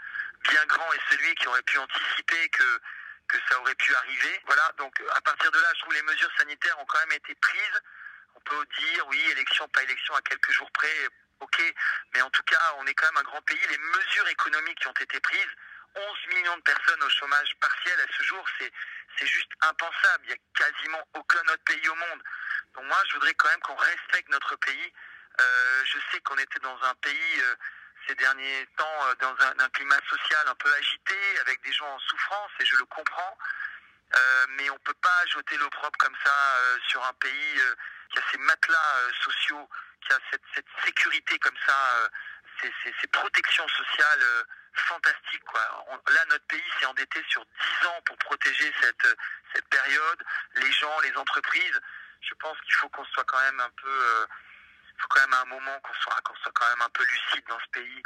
bien 0.49 0.65
grand 0.65 0.93
est 0.93 1.01
celui 1.09 1.35
qui 1.35 1.47
aurait 1.47 1.63
pu 1.63 1.77
anticiper 1.77 2.49
que 2.49 2.81
que 3.29 3.37
ça 3.47 3.59
aurait 3.61 3.75
pu 3.75 3.93
arriver. 3.95 4.41
Voilà, 4.45 4.73
donc 4.77 4.99
à 5.15 5.21
partir 5.21 5.51
de 5.51 5.59
là, 5.59 5.67
je 5.75 5.79
trouve 5.81 5.93
les 5.93 6.01
mesures 6.01 6.31
sanitaires 6.37 6.77
ont 6.79 6.85
quand 6.85 6.99
même 6.99 7.11
été 7.11 7.35
prises. 7.35 7.81
On 8.35 8.39
peut 8.41 8.65
dire, 8.79 9.07
oui, 9.07 9.23
élection, 9.31 9.67
pas 9.69 9.83
élection, 9.83 10.15
à 10.15 10.21
quelques 10.21 10.51
jours 10.51 10.71
près, 10.71 11.07
ok, 11.39 11.73
mais 12.13 12.21
en 12.21 12.29
tout 12.31 12.43
cas, 12.43 12.75
on 12.79 12.85
est 12.87 12.93
quand 12.93 13.05
même 13.05 13.17
un 13.17 13.29
grand 13.29 13.41
pays. 13.43 13.59
Les 13.69 13.77
mesures 13.77 14.27
économiques 14.29 14.79
qui 14.79 14.87
ont 14.87 14.99
été 14.99 15.19
prises, 15.19 15.53
11 15.95 16.03
millions 16.33 16.57
de 16.57 16.61
personnes 16.61 17.03
au 17.03 17.09
chômage 17.09 17.55
partiel 17.59 17.99
à 17.99 18.17
ce 18.17 18.23
jour, 18.23 18.45
c'est 18.59 18.71
c'est 19.19 19.27
juste 19.27 19.51
impensable. 19.61 20.23
Il 20.25 20.27
n'y 20.27 20.33
a 20.33 20.65
quasiment 20.65 21.03
aucun 21.15 21.41
autre 21.41 21.63
pays 21.65 21.87
au 21.89 21.95
monde. 21.95 22.23
Donc 22.75 22.85
moi, 22.85 22.97
je 23.07 23.13
voudrais 23.15 23.33
quand 23.33 23.49
même 23.49 23.59
qu'on 23.61 23.75
respecte 23.75 24.29
notre 24.29 24.55
pays. 24.57 24.93
Euh, 25.39 25.83
je 25.85 25.97
sais 26.11 26.19
qu'on 26.21 26.37
était 26.37 26.59
dans 26.59 26.77
un 26.83 26.95
pays 26.95 27.41
euh, 27.41 27.55
ces 28.07 28.15
derniers 28.15 28.67
temps 28.77 29.07
euh, 29.07 29.15
dans 29.21 29.35
un, 29.63 29.69
climat 29.69 29.99
social 30.09 30.47
un 30.47 30.55
peu 30.55 30.73
agité, 30.73 31.15
avec 31.41 31.61
des 31.63 31.71
gens 31.71 31.87
en 31.87 31.99
souffrance, 31.99 32.51
et 32.59 32.65
je 32.65 32.75
le 32.77 32.85
comprends. 32.85 33.37
Mais 34.57 34.67
on 34.71 34.77
peut 34.79 34.95
pas 34.95 35.25
jeter 35.27 35.55
l'opprobre 35.57 35.95
comme 35.99 36.15
ça 36.25 36.33
sur 36.87 37.05
un 37.05 37.13
pays 37.13 37.61
qui 38.11 38.17
a 38.17 38.21
ces 38.31 38.39
matelas 38.39 38.95
sociaux, 39.23 39.69
qui 40.01 40.13
a 40.13 40.17
cette, 40.31 40.65
sécurité 40.83 41.37
comme 41.37 41.55
ça, 41.67 42.09
ces, 42.59 42.73
ces, 42.83 43.07
protections 43.07 43.67
sociales 43.67 44.45
fantastiques. 44.79 45.43
Quoi. 45.45 45.85
Là, 46.09 46.25
notre 46.29 46.45
pays 46.45 46.63
s'est 46.79 46.85
endetté 46.85 47.23
sur 47.29 47.45
10 47.81 47.87
ans 47.87 48.01
pour 48.05 48.17
protéger 48.17 48.73
cette, 48.81 49.17
cette 49.53 49.67
période, 49.69 50.23
les 50.55 50.71
gens, 50.71 50.99
les 51.01 51.15
entreprises 51.17 51.79
je 52.21 52.33
pense 52.35 52.59
qu'il 52.61 52.73
faut 52.73 52.89
qu'on 52.89 53.05
soit 53.05 53.23
quand 53.25 53.41
même 53.41 53.59
un 53.59 53.69
peu, 53.81 53.89
euh, 53.89 54.25
faut 54.97 55.07
quand 55.09 55.21
même 55.21 55.33
un 55.33 55.45
moment 55.45 55.79
qu'on 55.81 55.93
soit, 55.93 56.21
qu'on 56.21 56.35
soit 56.35 56.51
quand 56.53 56.69
même 56.69 56.81
un 56.81 56.89
peu 56.89 57.03
lucide 57.03 57.45
dans 57.47 57.59
ce 57.59 57.69
pays. 57.71 58.03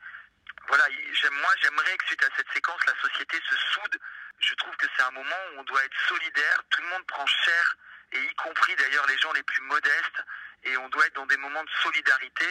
Voilà, 0.68 0.86
moi 1.32 1.54
j'aimerais 1.62 1.98
que 1.98 2.06
suite 2.06 2.24
à 2.24 2.30
cette 2.38 2.52
séquence, 2.54 2.80
la 2.88 3.02
société 3.02 3.40
se 3.50 3.56
soude. 3.56 4.00
Je 4.40 4.54
trouve 4.56 4.76
que 4.78 4.88
c'est 4.96 5.04
un 5.04 5.12
moment 5.12 5.36
où 5.54 5.60
on 5.60 5.64
doit 5.64 5.84
être 5.84 6.00
solidaire. 6.08 6.64
Tout 6.70 6.82
le 6.82 6.88
monde 6.88 7.06
prend 7.08 7.26
cher, 7.26 7.78
et 8.14 8.20
y 8.20 8.36
compris 8.36 8.76
d'ailleurs 8.76 9.06
les 9.08 9.18
gens 9.18 9.32
les 9.34 9.44
plus 9.44 9.62
modestes 9.64 10.24
et 10.66 10.78
on 10.78 10.90
doit 10.90 11.06
être 11.06 11.16
dans 11.16 11.26
des 11.26 11.38
moments 11.38 11.64
de 11.64 11.70
solidarité. 11.82 12.46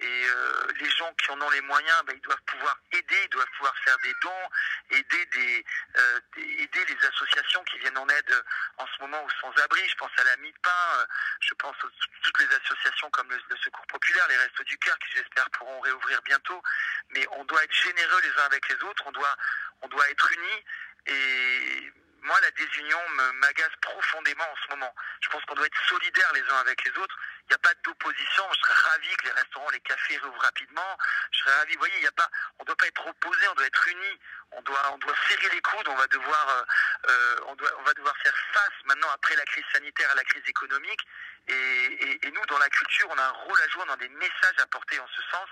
Et 0.00 0.24
euh, 0.26 0.66
les 0.80 0.90
gens 0.90 1.12
qui 1.14 1.30
en 1.30 1.40
ont 1.40 1.50
les 1.50 1.60
moyens 1.60 2.02
ben, 2.06 2.14
ils 2.16 2.20
doivent 2.20 2.42
pouvoir 2.46 2.78
aider 2.92 3.20
ils 3.22 3.28
doivent 3.28 3.50
pouvoir 3.56 3.74
faire 3.84 3.96
des 3.98 4.14
dons 4.22 4.48
aider 4.90 5.26
des, 5.26 5.64
euh, 5.96 6.20
aider 6.36 6.84
les 6.86 7.06
associations 7.06 7.62
qui 7.64 7.78
viennent 7.78 7.98
en 7.98 8.08
aide 8.08 8.44
en 8.78 8.86
ce 8.86 9.02
moment 9.02 9.22
aux 9.24 9.30
sans-abri. 9.40 9.80
Je 9.88 9.94
pense 9.96 10.10
à 10.18 10.24
la 10.24 10.36
Mie 10.38 10.52
de 10.52 10.58
Pain 10.58 11.06
je 11.40 11.54
pense 11.54 11.76
à 11.82 11.86
toutes 12.22 12.38
les 12.40 12.54
associations 12.56 13.10
comme 13.10 13.30
le, 13.30 13.38
le 13.48 13.56
Secours 13.56 13.86
Populaire 13.86 14.26
les 14.28 14.36
Restos 14.36 14.64
du 14.64 14.78
Cœur 14.78 14.98
qui 14.98 15.16
j'espère 15.16 15.48
pourront 15.50 15.80
réouvrir 15.80 16.20
bientôt. 16.22 16.62
Mais 17.10 17.26
on 17.32 17.44
doit 17.44 17.62
être 17.64 17.74
généreux 17.74 18.20
les 18.22 18.42
uns 18.42 18.46
avec 18.46 18.68
les 18.68 18.82
autres. 18.84 19.02
On 19.06 19.12
doit 19.12 19.36
on 19.82 19.88
doit 19.88 20.08
être 20.10 20.32
unis. 20.32 20.64
Et 21.06 21.92
moi, 22.22 22.38
la 22.40 22.50
désunion 22.52 23.00
m'agace 23.34 23.72
profondément 23.80 24.44
en 24.44 24.56
ce 24.64 24.70
moment. 24.70 24.94
Je 25.20 25.28
pense 25.28 25.44
qu'on 25.44 25.54
doit 25.54 25.66
être 25.66 25.88
solidaires 25.88 26.32
les 26.34 26.42
uns 26.42 26.60
avec 26.60 26.84
les 26.84 26.96
autres. 26.98 27.18
Il 27.44 27.48
n'y 27.48 27.54
a 27.54 27.58
pas 27.58 27.74
d'opposition. 27.82 28.44
Je 28.52 28.60
serais 28.60 28.90
ravi 28.90 29.08
que 29.16 29.24
les 29.24 29.32
restaurants, 29.32 29.70
les 29.70 29.80
cafés 29.80 30.18
rouvrent 30.18 30.40
rapidement. 30.40 30.98
Je 31.32 31.38
serais 31.38 31.54
ravi. 31.56 31.74
Vous 31.74 31.80
voyez, 31.80 31.98
il 31.98 32.06
a 32.06 32.12
pas, 32.12 32.30
on 32.60 32.62
ne 32.62 32.66
doit 32.66 32.76
pas 32.76 32.86
être 32.86 33.06
opposés, 33.06 33.48
on 33.48 33.54
doit 33.54 33.66
être 33.66 33.88
unis. 33.88 34.20
On 34.52 34.62
doit, 34.62 34.96
serrer 35.28 35.48
les 35.48 35.60
coudes. 35.62 35.88
On 35.88 35.96
va 35.96 36.06
devoir, 36.06 36.48
euh, 36.48 37.10
euh, 37.10 37.36
on 37.46 37.82
va 37.82 37.94
devoir 37.94 38.16
faire 38.18 38.36
face 38.52 38.84
maintenant 38.84 39.10
après 39.14 39.34
la 39.34 39.44
crise 39.44 39.64
sanitaire 39.72 40.10
à 40.12 40.14
la 40.14 40.24
crise 40.24 40.46
économique. 40.46 41.00
Et, 41.48 42.30
nous, 42.32 42.46
dans 42.46 42.58
la 42.58 42.68
culture, 42.68 43.08
on 43.10 43.18
a 43.18 43.24
un 43.24 43.30
rôle 43.30 43.60
à 43.60 43.68
jouer, 43.68 43.82
on 43.88 43.92
a 43.92 43.96
des 43.96 44.08
messages 44.10 44.58
à 44.58 44.66
porter 44.66 45.00
en 45.00 45.08
ce 45.08 45.22
sens. 45.30 45.48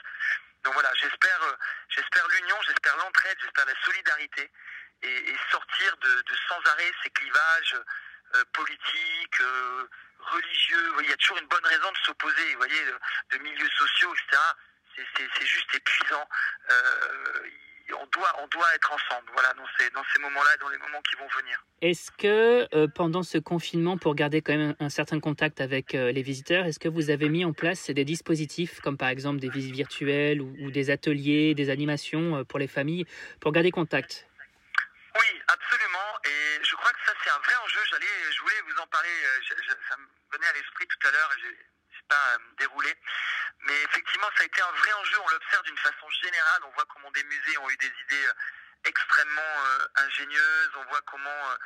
Donc 0.62 0.74
voilà, 0.74 0.92
j'espère, 0.94 1.42
euh, 1.42 1.56
j'espère 1.88 2.28
l'union, 2.28 2.56
j'espère 2.66 2.96
l'entraide, 2.98 3.37
j'espère 3.40 3.66
la 3.66 3.74
solidarité 3.85 4.50
et, 5.03 5.31
et 5.31 5.37
sortir 5.51 5.97
de, 6.03 6.35
sans 6.49 6.71
arrêt 6.71 6.91
ces 7.03 7.11
clivages 7.11 7.77
euh, 8.37 8.45
politiques, 8.53 9.41
euh, 9.41 9.89
religieux. 10.21 10.93
Il 11.03 11.11
y 11.11 11.13
a 11.13 11.17
toujours 11.17 11.39
une 11.39 11.49
bonne 11.49 11.65
raison 11.65 11.91
de 11.91 11.97
s'opposer, 12.05 12.53
vous 12.53 12.59
voyez, 12.59 12.85
de, 13.33 13.39
milieux 13.39 13.69
sociaux, 13.77 14.15
etc. 14.15 14.43
C'est 15.17 15.47
juste 15.47 15.75
épuisant. 15.75 16.29
Euh, 16.71 17.49
on 17.93 18.07
doit, 18.13 18.33
on 18.41 18.47
doit 18.47 18.73
être 18.77 18.93
ensemble, 18.93 19.29
voilà, 19.33 19.53
dans 19.55 19.65
ces, 19.77 19.91
dans 19.91 20.05
ces 20.15 20.21
moments-là, 20.21 20.57
dans 20.61 20.69
les 20.69 20.79
moments 20.79 21.01
qui 21.03 21.17
vont 21.17 21.27
venir. 21.41 21.65
Est-ce 21.83 22.13
que 22.13 22.87
pendant 22.95 23.25
ce 23.25 23.39
confinement, 23.39 23.99
pour 23.99 24.15
garder 24.15 24.43
quand 24.43 24.57
même 24.57 24.77
un, 24.79 24.91
certain 24.91 25.19
contact 25.19 25.61
avec 25.61 25.95
les 25.95 26.23
visiteurs, 26.23 26.67
est-ce 26.67 26.79
que 26.79 26.89
vous 26.89 27.11
avez 27.11 27.29
mis 27.29 27.45
en 27.45 27.53
place 27.53 27.91
des 27.91 28.05
dispositifs 28.05 28.81
comme 28.81 28.97
par 28.97 29.09
exemple 29.09 29.41
des 29.41 29.49
visites 29.49 29.75
virtuelles 29.75 30.41
ou, 30.41 30.71
des 30.71 30.91
ateliers, 30.91 31.55
des 31.55 31.69
animations 31.69 32.45
pour 32.45 32.61
les 32.61 32.69
familles, 32.69 33.07
pour 33.41 33.51
garder 33.51 33.73
contact? 33.73 34.30
Oui, 35.18 35.42
absolument. 35.49 36.18
Et 36.25 36.61
je 36.62 36.75
crois 36.77 36.92
que 36.92 37.01
ça 37.07 37.12
c'est 37.23 37.31
un 37.31 37.38
vrai 37.38 37.57
enjeu. 37.57 37.81
J'allais, 37.90 38.33
je 38.33 38.40
voulais 38.42 38.61
vous 38.62 38.79
en 38.79 38.87
parler. 38.87 39.11
Je, 39.42 39.55
ça 39.88 39.96
me 39.96 40.07
venait 40.33 40.46
à 40.46 40.53
l'esprit 40.53 40.87
tout 40.87 41.09
à 41.09 41.11
l'heure. 41.11 41.31
pas 42.09 42.38
déroulé. 42.59 42.94
Mais 43.66 43.83
effectivement, 43.83 44.29
ça 44.37 44.42
a 44.42 44.46
été 44.46 44.62
un 44.62 44.73
vrai 44.73 44.92
enjeu. 44.92 45.18
On 45.20 45.29
l'observe 45.29 45.64
d'une 45.64 45.79
façon 45.79 46.09
générale. 46.23 46.62
On 46.64 46.70
voit 46.70 46.87
comment 46.87 47.11
des 47.11 47.25
musées 47.25 47.59
ont 47.59 47.70
eu 47.70 47.77
des 47.77 47.92
idées 48.05 48.29
extrêmement 48.85 49.64
euh, 49.66 49.87
ingénieuses. 49.96 50.70
On 50.77 50.85
voit 50.85 51.03
comment 51.03 51.51
euh, 51.51 51.57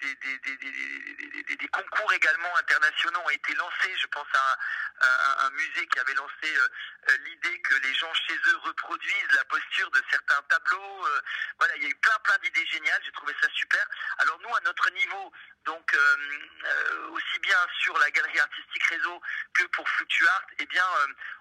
des, 0.00 1.56
des, 1.56 1.68
concours 1.68 2.12
également 2.12 2.56
internationaux 2.56 3.20
ont 3.24 3.30
été 3.30 3.54
lancés. 3.54 3.94
Je 4.00 4.06
pense 4.08 4.26
à 4.34 4.58
un, 5.00 5.50
musée 5.50 5.86
qui 5.88 5.98
avait 5.98 6.14
lancé 6.14 6.56
euh, 6.56 7.16
l'idée 7.24 7.60
que 7.60 7.74
les 7.74 7.94
gens 7.94 8.12
chez 8.14 8.34
eux 8.34 8.56
reproduisent 8.58 9.32
la 9.32 9.44
posture 9.44 9.90
de 9.90 10.02
certains 10.10 10.40
tableaux. 10.48 11.06
Euh, 11.06 11.20
voilà, 11.58 11.76
il 11.76 11.82
y 11.82 11.86
a 11.86 11.88
eu 11.88 11.94
plein 11.96 12.18
plein 12.24 12.38
d'idées 12.38 12.66
géniales. 12.66 13.00
J'ai 13.04 13.12
trouvé 13.12 13.34
ça 13.40 13.48
super. 13.54 13.84
Alors 14.18 14.38
nous, 14.40 14.54
à 14.54 14.60
notre 14.60 14.90
niveau, 14.92 15.32
donc 15.64 15.94
euh, 15.94 17.08
aussi 17.10 17.38
bien 17.40 17.58
sur 17.80 17.96
la 17.98 18.10
galerie 18.10 18.40
artistique 18.40 18.84
réseau 18.84 19.20
que 19.52 19.64
pour 19.64 19.88
Fluctuart, 19.88 20.46
eh 20.58 20.66
bien, 20.66 20.84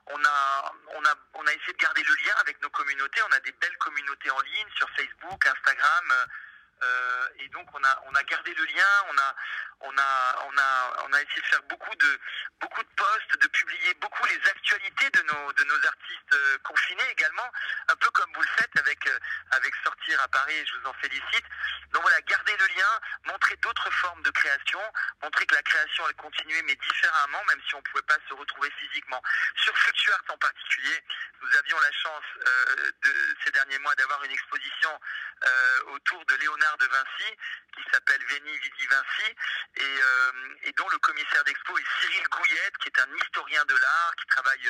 on 0.08 0.26
a 0.26 0.74
on 0.96 1.06
a 1.06 1.16
on 1.34 1.48
a 1.48 1.54
essayé 1.54 1.74
de 1.74 1.78
garder 1.78 2.04
le 2.04 2.16
lien 2.16 2.36
avec 2.40 2.62
nos 2.62 2.70
communautés. 2.70 3.22
On 3.30 3.32
a 3.32 3.40
des 3.40 3.52
belles 3.54 3.78
communautés 3.78 4.30
en 4.30 4.42
ligne 4.42 4.70
sur 4.76 4.90
Facebook, 4.92 5.46
Instagram. 5.46 6.14
Euh, 6.84 7.28
et 7.40 7.48
donc 7.50 7.68
on 7.74 7.84
a 7.84 8.24
gardé 8.24 8.54
le 8.54 8.66
lien, 8.66 8.88
on 9.10 9.18
a 11.14 11.22
essayé 11.22 11.42
de 11.42 11.48
faire 11.48 11.64
beaucoup 11.64 11.94
de 11.96 12.20
beaucoup 12.60 12.82
de 12.82 12.90
posts, 12.96 13.38
de 13.42 13.48
publier 13.48 13.94
beaucoup 13.96 14.26
les 14.26 14.40
actualités 14.50 15.10
de 15.12 15.22
nos 15.24 15.86
artistes 15.86 16.34
confinés 16.64 17.10
également, 17.12 17.50
un 17.90 17.96
peu 17.96 18.10
comme 18.12 18.32
vous 18.34 18.42
le 18.42 18.48
faites 18.58 18.78
avec 18.80 19.08
euh, 19.08 19.20
avec 19.52 19.74
sortir 19.84 20.22
à 20.22 20.28
Paris, 20.28 20.66
je 20.66 20.80
vous 20.80 20.88
en 20.88 20.94
félicite. 20.94 21.46
Donc 21.92 22.02
voilà, 22.02 22.20
garder 22.22 22.56
le 22.58 22.68
lien, 22.68 23.00
montrer 23.26 23.56
d'autres 23.58 23.92
formes 23.92 24.22
de 24.24 24.32
création, 24.32 24.82
montrer 25.22 25.46
que 25.46 25.56
la 25.56 25.62
création 25.62 26.08
elle 26.08 26.16
continuait 26.16 26.62
mais 26.64 26.76
différemment, 26.76 27.44
même 27.46 27.62
si 27.68 27.76
on 27.76 27.80
ne 27.80 27.84
pouvait 27.84 28.04
pas 28.04 28.18
se 28.28 28.34
retrouver 28.34 28.72
physiquement. 28.80 29.22
Sur 29.58 29.78
Fluctuart 29.78 30.24
en 30.30 30.38
particulier, 30.38 31.04
nous 31.42 31.58
avions 31.58 31.80
la 31.80 31.92
chance 31.92 32.24
euh, 32.48 32.92
ces 33.46 33.52
derniers 33.52 33.80
mois 33.80 33.96
d'avoir 33.96 34.24
une 34.24 34.32
exposition 34.32 35.00
euh, 35.46 35.84
autour 35.88 36.26
de 36.26 36.36
Léonard 36.36 36.78
de 36.78 36.86
Vinci 36.88 37.38
qui 37.76 37.84
s'appelle 37.92 38.22
Veni 38.30 38.58
Vidi 38.60 38.88
Vinci 38.88 39.36
et, 39.76 40.00
et 40.64 40.72
dont 40.74 40.88
le 40.90 40.98
commissaire 41.00 41.44
d'expo 41.44 41.78
est 41.78 41.86
Cyril 42.00 42.24
Gouillette 42.30 42.78
qui 42.78 42.88
est 42.88 43.00
un 43.00 43.16
historien 43.16 43.66
de 43.66 43.76
l'art 43.76 44.16
qui 44.20 44.26
travaille 44.28 44.70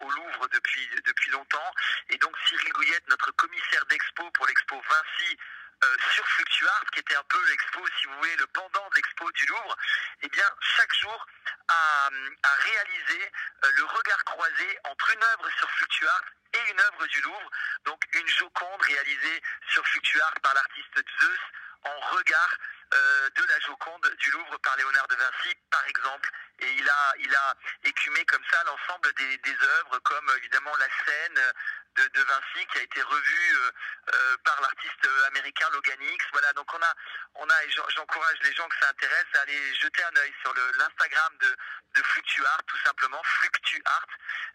au 0.00 0.10
Louvre 0.10 0.48
depuis, 0.48 0.88
depuis 1.04 1.27
longtemps. 1.30 1.72
Et 2.10 2.18
donc 2.18 2.36
Cyril 2.46 2.72
Gouillette, 2.72 3.08
notre 3.08 3.30
commissaire 3.32 3.84
d'expo 3.86 4.30
pour 4.32 4.46
l'expo 4.46 4.80
Vinci 4.80 5.38
euh, 5.84 5.96
sur 6.12 6.26
Fluctuart, 6.26 6.84
qui 6.92 7.00
était 7.00 7.14
un 7.14 7.24
peu 7.24 7.38
l'expo, 7.48 7.80
si 8.00 8.06
vous 8.06 8.16
voulez, 8.18 8.36
le 8.36 8.46
pendant 8.48 8.88
de 8.90 8.94
l'expo 8.96 9.30
du 9.32 9.46
Louvre, 9.46 9.76
eh 10.22 10.28
bien, 10.28 10.48
chaque 10.60 10.92
jour 10.94 11.26
a, 11.68 12.08
réalisé 12.42 13.30
euh, 13.64 13.70
le 13.76 13.84
regard 13.84 14.24
croisé 14.24 14.78
entre 14.84 15.10
une 15.10 15.22
œuvre 15.22 15.48
sur 15.58 15.70
Fluctuart 15.70 16.24
et 16.54 16.70
une 16.72 16.80
œuvre 16.80 17.06
du 17.06 17.20
Louvre, 17.20 17.50
donc 17.84 18.02
une 18.12 18.26
Joconde 18.26 18.82
réalisée 18.82 19.42
sur 19.70 19.86
Fluctuart 19.86 20.34
par 20.42 20.54
l'artiste 20.54 21.04
Zeus 21.20 21.40
en 21.84 22.00
regard 22.16 22.56
euh, 22.94 23.30
de 23.30 23.44
la 23.44 23.60
Joconde 23.60 24.14
du 24.18 24.30
Louvre 24.30 24.58
par 24.58 24.76
Léonard 24.76 25.06
de 25.08 25.14
Vinci, 25.14 25.54
par 25.70 25.86
exemple. 25.86 26.30
Et 26.60 26.72
il 26.72 26.88
a, 26.88 27.14
il 27.18 27.34
a 27.34 27.54
écumé 27.84 28.24
comme 28.24 28.42
ça 28.50 28.62
l'ensemble 28.64 29.12
des, 29.14 29.56
œuvres, 29.62 29.98
comme 30.00 30.30
évidemment 30.38 30.74
la 30.76 30.88
scène 31.04 31.52
de, 31.96 32.06
de 32.06 32.22
Vinci 32.22 32.66
qui 32.72 32.78
a 32.78 32.82
été 32.82 33.02
revue 33.02 33.56
euh, 33.56 33.70
euh, 34.14 34.36
par 34.44 34.60
l'artiste 34.60 35.08
américain 35.28 35.68
Loganix. 35.72 36.24
Voilà, 36.32 36.52
donc 36.54 36.72
on 36.74 36.82
a, 36.82 36.94
on 37.36 37.48
a, 37.48 37.68
j'encourage 37.94 38.38
les 38.42 38.52
gens 38.54 38.68
que 38.68 38.76
ça 38.80 38.88
intéresse 38.88 39.26
à 39.34 39.40
aller 39.42 39.74
jeter 39.74 40.02
un 40.02 40.16
œil 40.16 40.34
sur 40.42 40.54
l'Instagram 40.54 41.36
de, 41.40 41.56
de 41.94 42.02
Fluctuart, 42.02 42.62
tout 42.66 42.78
simplement, 42.84 43.22
Fluctuart, 43.22 44.08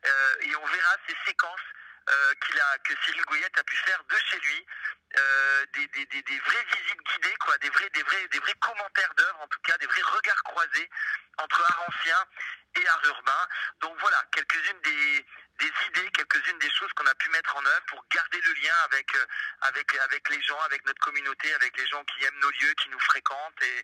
euh, 0.05 0.35
et 0.41 0.55
on 0.55 0.65
verra 0.65 0.95
ces 1.07 1.15
séquences 1.25 1.61
euh, 2.09 2.33
qu'il 2.45 2.59
a, 2.59 2.77
que 2.79 2.93
Cyril 3.03 3.23
Gouillette 3.25 3.57
a 3.57 3.63
pu 3.63 3.75
faire 3.77 4.03
de 4.03 4.15
chez 4.29 4.39
lui, 4.39 4.65
euh, 5.17 5.65
des, 5.73 5.87
des, 5.87 6.05
des, 6.05 6.39
vraies 6.39 6.65
visites 6.65 7.01
guidées, 7.03 7.35
quoi, 7.39 7.57
des 7.59 7.69
vrais, 7.69 7.89
des 7.91 8.03
vrais, 8.03 8.27
des 8.29 8.39
vrais 8.39 8.55
commentaires 8.55 9.13
d'œuvres, 9.15 9.41
en 9.41 9.47
tout 9.47 9.59
cas, 9.61 9.77
des 9.77 9.85
vrais 9.85 10.01
regards 10.01 10.43
croisés 10.43 10.89
entre 11.37 11.61
art 11.61 11.85
ancien 11.87 12.25
et 12.75 12.87
art 12.87 13.01
urbain. 13.05 13.47
Donc 13.81 13.95
voilà, 13.99 14.23
quelques-unes 14.31 14.81
des, 14.81 15.25
des 15.59 15.71
idées, 15.87 16.09
quelques-unes 16.11 16.57
des 16.59 16.71
choses 16.71 16.91
qu'on 16.93 17.05
a 17.05 17.15
pu 17.15 17.29
mettre 17.29 17.55
en 17.55 17.65
œuvre 17.65 17.85
pour 17.87 18.03
garder 18.11 18.41
le 18.41 18.53
lien 18.53 18.73
avec, 18.85 19.15
euh, 19.15 19.25
avec, 19.61 19.95
avec 19.95 20.29
les 20.29 20.41
gens, 20.41 20.59
avec 20.61 20.83
notre 20.85 20.99
communauté, 21.01 21.53
avec 21.53 21.77
les 21.77 21.87
gens 21.87 22.03
qui 22.05 22.25
aiment 22.25 22.39
nos 22.39 22.51
lieux, 22.51 22.73
qui 22.81 22.89
nous 22.89 22.99
fréquentent 22.99 23.61
et, 23.61 23.83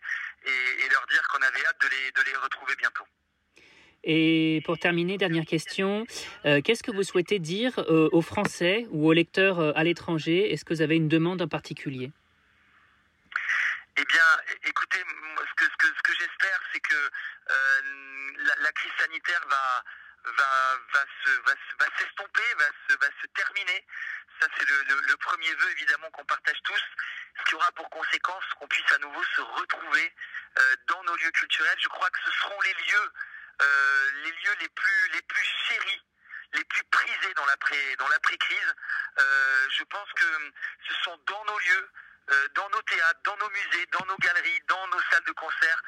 et, 0.50 0.84
et 0.84 0.88
leur 0.88 1.06
dire 1.06 1.26
qu'on 1.28 1.42
avait 1.42 1.64
hâte 1.64 1.80
de 1.80 1.88
les, 1.88 2.12
de 2.12 2.22
les 2.22 2.36
retrouver 2.36 2.74
bientôt. 2.76 3.06
Et 4.02 4.62
pour 4.64 4.78
terminer, 4.78 5.18
dernière 5.18 5.44
question, 5.44 6.06
euh, 6.46 6.62
qu'est-ce 6.62 6.82
que 6.82 6.90
vous 6.90 7.02
souhaitez 7.02 7.38
dire 7.38 7.78
euh, 7.78 8.08
aux 8.12 8.22
Français 8.22 8.86
ou 8.90 9.08
aux 9.08 9.12
lecteurs 9.12 9.60
euh, 9.60 9.72
à 9.74 9.84
l'étranger? 9.84 10.52
Est-ce 10.52 10.64
que 10.64 10.72
vous 10.72 10.82
avez 10.82 10.96
une 10.96 11.08
demande 11.08 11.42
en 11.42 11.48
particulier? 11.48 12.10
Eh 13.98 14.04
bien, 14.04 14.24
écoutez, 14.64 15.00
ce 15.00 16.02
que, 16.02 16.12
j'espère, 16.18 16.60
c'est 16.72 16.80
que 16.80 17.10
la, 18.62 18.72
crise 18.72 18.92
sanitaire 18.98 19.44
va, 19.50 19.84
va, 20.24 21.04
se, 21.22 21.30
va, 21.42 21.86
s'estomper, 21.98 22.48
se, 22.88 22.96
va 22.96 23.06
se 23.20 23.26
terminer. 23.34 23.84
Ça, 24.40 24.48
c'est 24.56 24.66
le, 24.66 25.00
le, 25.06 25.16
premier 25.18 25.52
vœu, 25.52 25.70
évidemment, 25.72 26.08
qu'on 26.12 26.24
partage 26.24 26.56
tous. 26.64 26.82
Ce 27.38 27.44
qui 27.44 27.54
aura 27.56 27.70
pour 27.72 27.90
conséquence 27.90 28.44
qu'on 28.58 28.68
puisse 28.68 28.90
à 28.94 28.98
nouveau 28.98 29.22
se 29.36 29.42
retrouver 29.42 30.14
dans 30.88 31.04
nos 31.04 31.16
lieux 31.16 31.30
culturels. 31.32 31.78
Je 31.82 31.88
crois 31.88 32.08
que 32.08 32.18
ce 32.24 32.30
seront 32.38 32.60
les 32.62 32.72
lieux 32.72 33.12
euh, 33.60 34.10
les 34.24 34.30
lieux 34.30 34.56
les 34.60 34.68
plus 35.22 35.44
chéris, 35.68 36.02
les 36.54 36.64
plus 36.64 36.84
prisés 36.84 37.34
dans 37.34 37.46
l'après 37.46 37.96
dans 37.96 38.08
l'après 38.08 38.36
crise. 38.38 38.74
Euh, 39.18 39.66
je 39.70 39.84
pense 39.84 40.08
que 40.14 40.52
ce 40.88 40.94
sont 41.04 41.16
dans 41.26 41.44
nos 41.44 41.58
lieux, 41.58 41.90
euh, 42.30 42.48
dans 42.54 42.68
nos 42.70 42.82
théâtres, 42.82 43.20
dans 43.24 43.36
nos 43.36 43.50
musées, 43.50 43.86
dans 43.92 44.06
nos 44.06 44.16
galeries, 44.16 44.60
dans 44.68 44.86
nos 44.88 45.00
salles 45.10 45.24
de 45.24 45.32
concert 45.32 45.82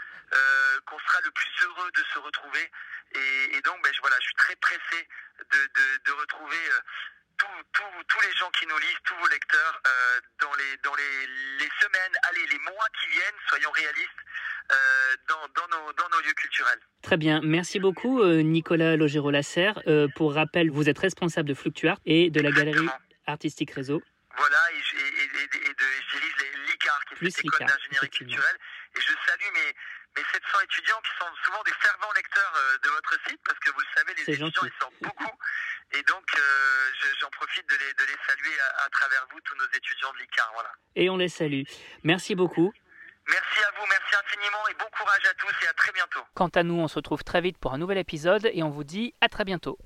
qu'on 0.87 0.99
sera 0.99 1.21
le 1.21 1.31
plus 1.31 1.51
heureux 1.61 1.91
de 1.93 2.05
se 2.05 2.19
retrouver. 2.19 2.73
Et, 3.15 3.61
donc, 3.61 3.83
ben, 3.83 3.93
je, 3.93 4.21
suis 4.23 4.35
très 4.37 4.57
pressé 4.57 5.07
de, 5.51 6.13
retrouver 6.13 6.71
tous 7.37 8.21
les 8.23 8.33
gens 8.37 8.51
qui 8.53 8.67
nous 8.67 8.79
lisent, 8.79 8.97
tous 9.05 9.15
vos 9.17 9.29
lecteurs, 9.29 9.83
dans, 10.41 10.55
les, 10.55 11.27
les, 11.59 11.71
semaines, 11.83 12.17
allez, 12.23 12.47
les 12.47 12.59
mois 12.61 12.87
qui 12.99 13.09
viennent, 13.09 13.35
soyons 13.49 13.71
réalistes, 13.73 14.21
dans, 15.29 15.37
dans, 15.55 15.69
nos, 15.69 15.93
dans, 15.93 16.09
nos, 16.11 16.21
lieux 16.23 16.35
culturels. 16.35 16.81
Très 17.03 17.17
bien, 17.17 17.41
merci 17.43 17.79
beaucoup 17.79 18.21
euh, 18.23 18.43
Nicolas 18.43 18.97
Logero-Lasserre. 18.97 19.81
Euh, 19.87 20.09
pour 20.17 20.35
rappel, 20.35 20.71
vous 20.71 20.89
êtes 20.89 20.99
responsable 20.99 21.49
de 21.49 21.55
Fluctuart 21.55 21.99
et 22.07 22.31
de 22.31 22.41
la 22.41 22.49
Exactement. 22.51 22.75
galerie 22.83 22.97
artistique 23.27 23.71
réseau. 23.73 24.03
Voilà, 24.37 24.59
et, 24.73 24.97
et, 24.97 25.25
et, 25.25 25.71
et 25.71 25.75
de, 25.75 25.85
je 26.09 26.17
dirige 26.17 26.35
l'ICAR, 26.71 27.05
qui 27.07 27.15
est 27.15 27.17
Plus 27.17 27.43
l'école 27.43 27.67
d'ingénierie 27.67 28.09
culturelle, 28.09 28.57
et 28.97 29.01
je 29.01 29.13
salue 29.27 29.51
mes, 29.53 29.73
mes 30.17 30.25
700 30.33 30.61
étudiants 30.65 31.01
qui 31.05 31.11
sont 31.19 31.31
souvent 31.45 31.63
des 31.65 31.73
fervents 31.81 32.13
lecteurs 32.17 32.55
de 32.83 32.89
votre 32.89 33.13
site, 33.29 33.41
parce 33.45 33.59
que 33.59 33.71
vous 33.73 33.81
le 33.81 33.87
savez, 33.95 34.15
les 34.15 34.23
étudiants, 34.23 34.47
gentil. 34.47 34.73
ils 34.75 34.81
sortent 34.81 35.03
beaucoup. 35.03 35.37
Et 35.95 36.03
donc, 36.05 36.25
euh, 36.35 36.41
j'en 37.21 37.29
profite 37.31 37.69
de 37.69 37.75
les, 37.75 37.93
de 37.93 38.11
les 38.11 38.19
saluer 38.27 38.59
à, 38.61 38.85
à, 38.85 38.89
travers 38.89 39.27
vous, 39.31 39.41
tous 39.41 39.55
nos 39.57 39.67
étudiants 39.77 40.13
de 40.13 40.19
l'ICAR. 40.19 40.51
Voilà. 40.55 40.73
Et 40.97 41.11
on 41.11 41.19
les 41.19 41.29
salue. 41.29 41.65
Merci 42.03 42.35
beaucoup. 42.35 42.73
Merci 43.33 43.65
à 43.67 43.81
vous, 43.81 43.87
merci 43.89 44.15
infiniment 44.21 44.69
et 44.71 44.75
bon 44.75 44.91
courage 44.93 45.25
à 45.25 45.35
tous 45.35 45.65
et 45.65 45.69
à 45.69 45.73
très 45.73 45.91
bientôt. 45.93 46.21
Quant 46.35 46.49
à 46.49 46.63
nous, 46.63 46.75
on 46.75 46.87
se 46.87 46.97
retrouve 46.97 47.25
très 47.25 47.41
vite 47.41 47.57
pour 47.57 47.73
un 47.73 47.79
nouvel 47.79 47.97
épisode 47.97 48.51
et 48.53 48.63
on 48.63 48.69
vous 48.69 48.85
dit 48.85 49.15
à 49.23 49.31
très 49.31 49.45
bientôt. 49.45 49.79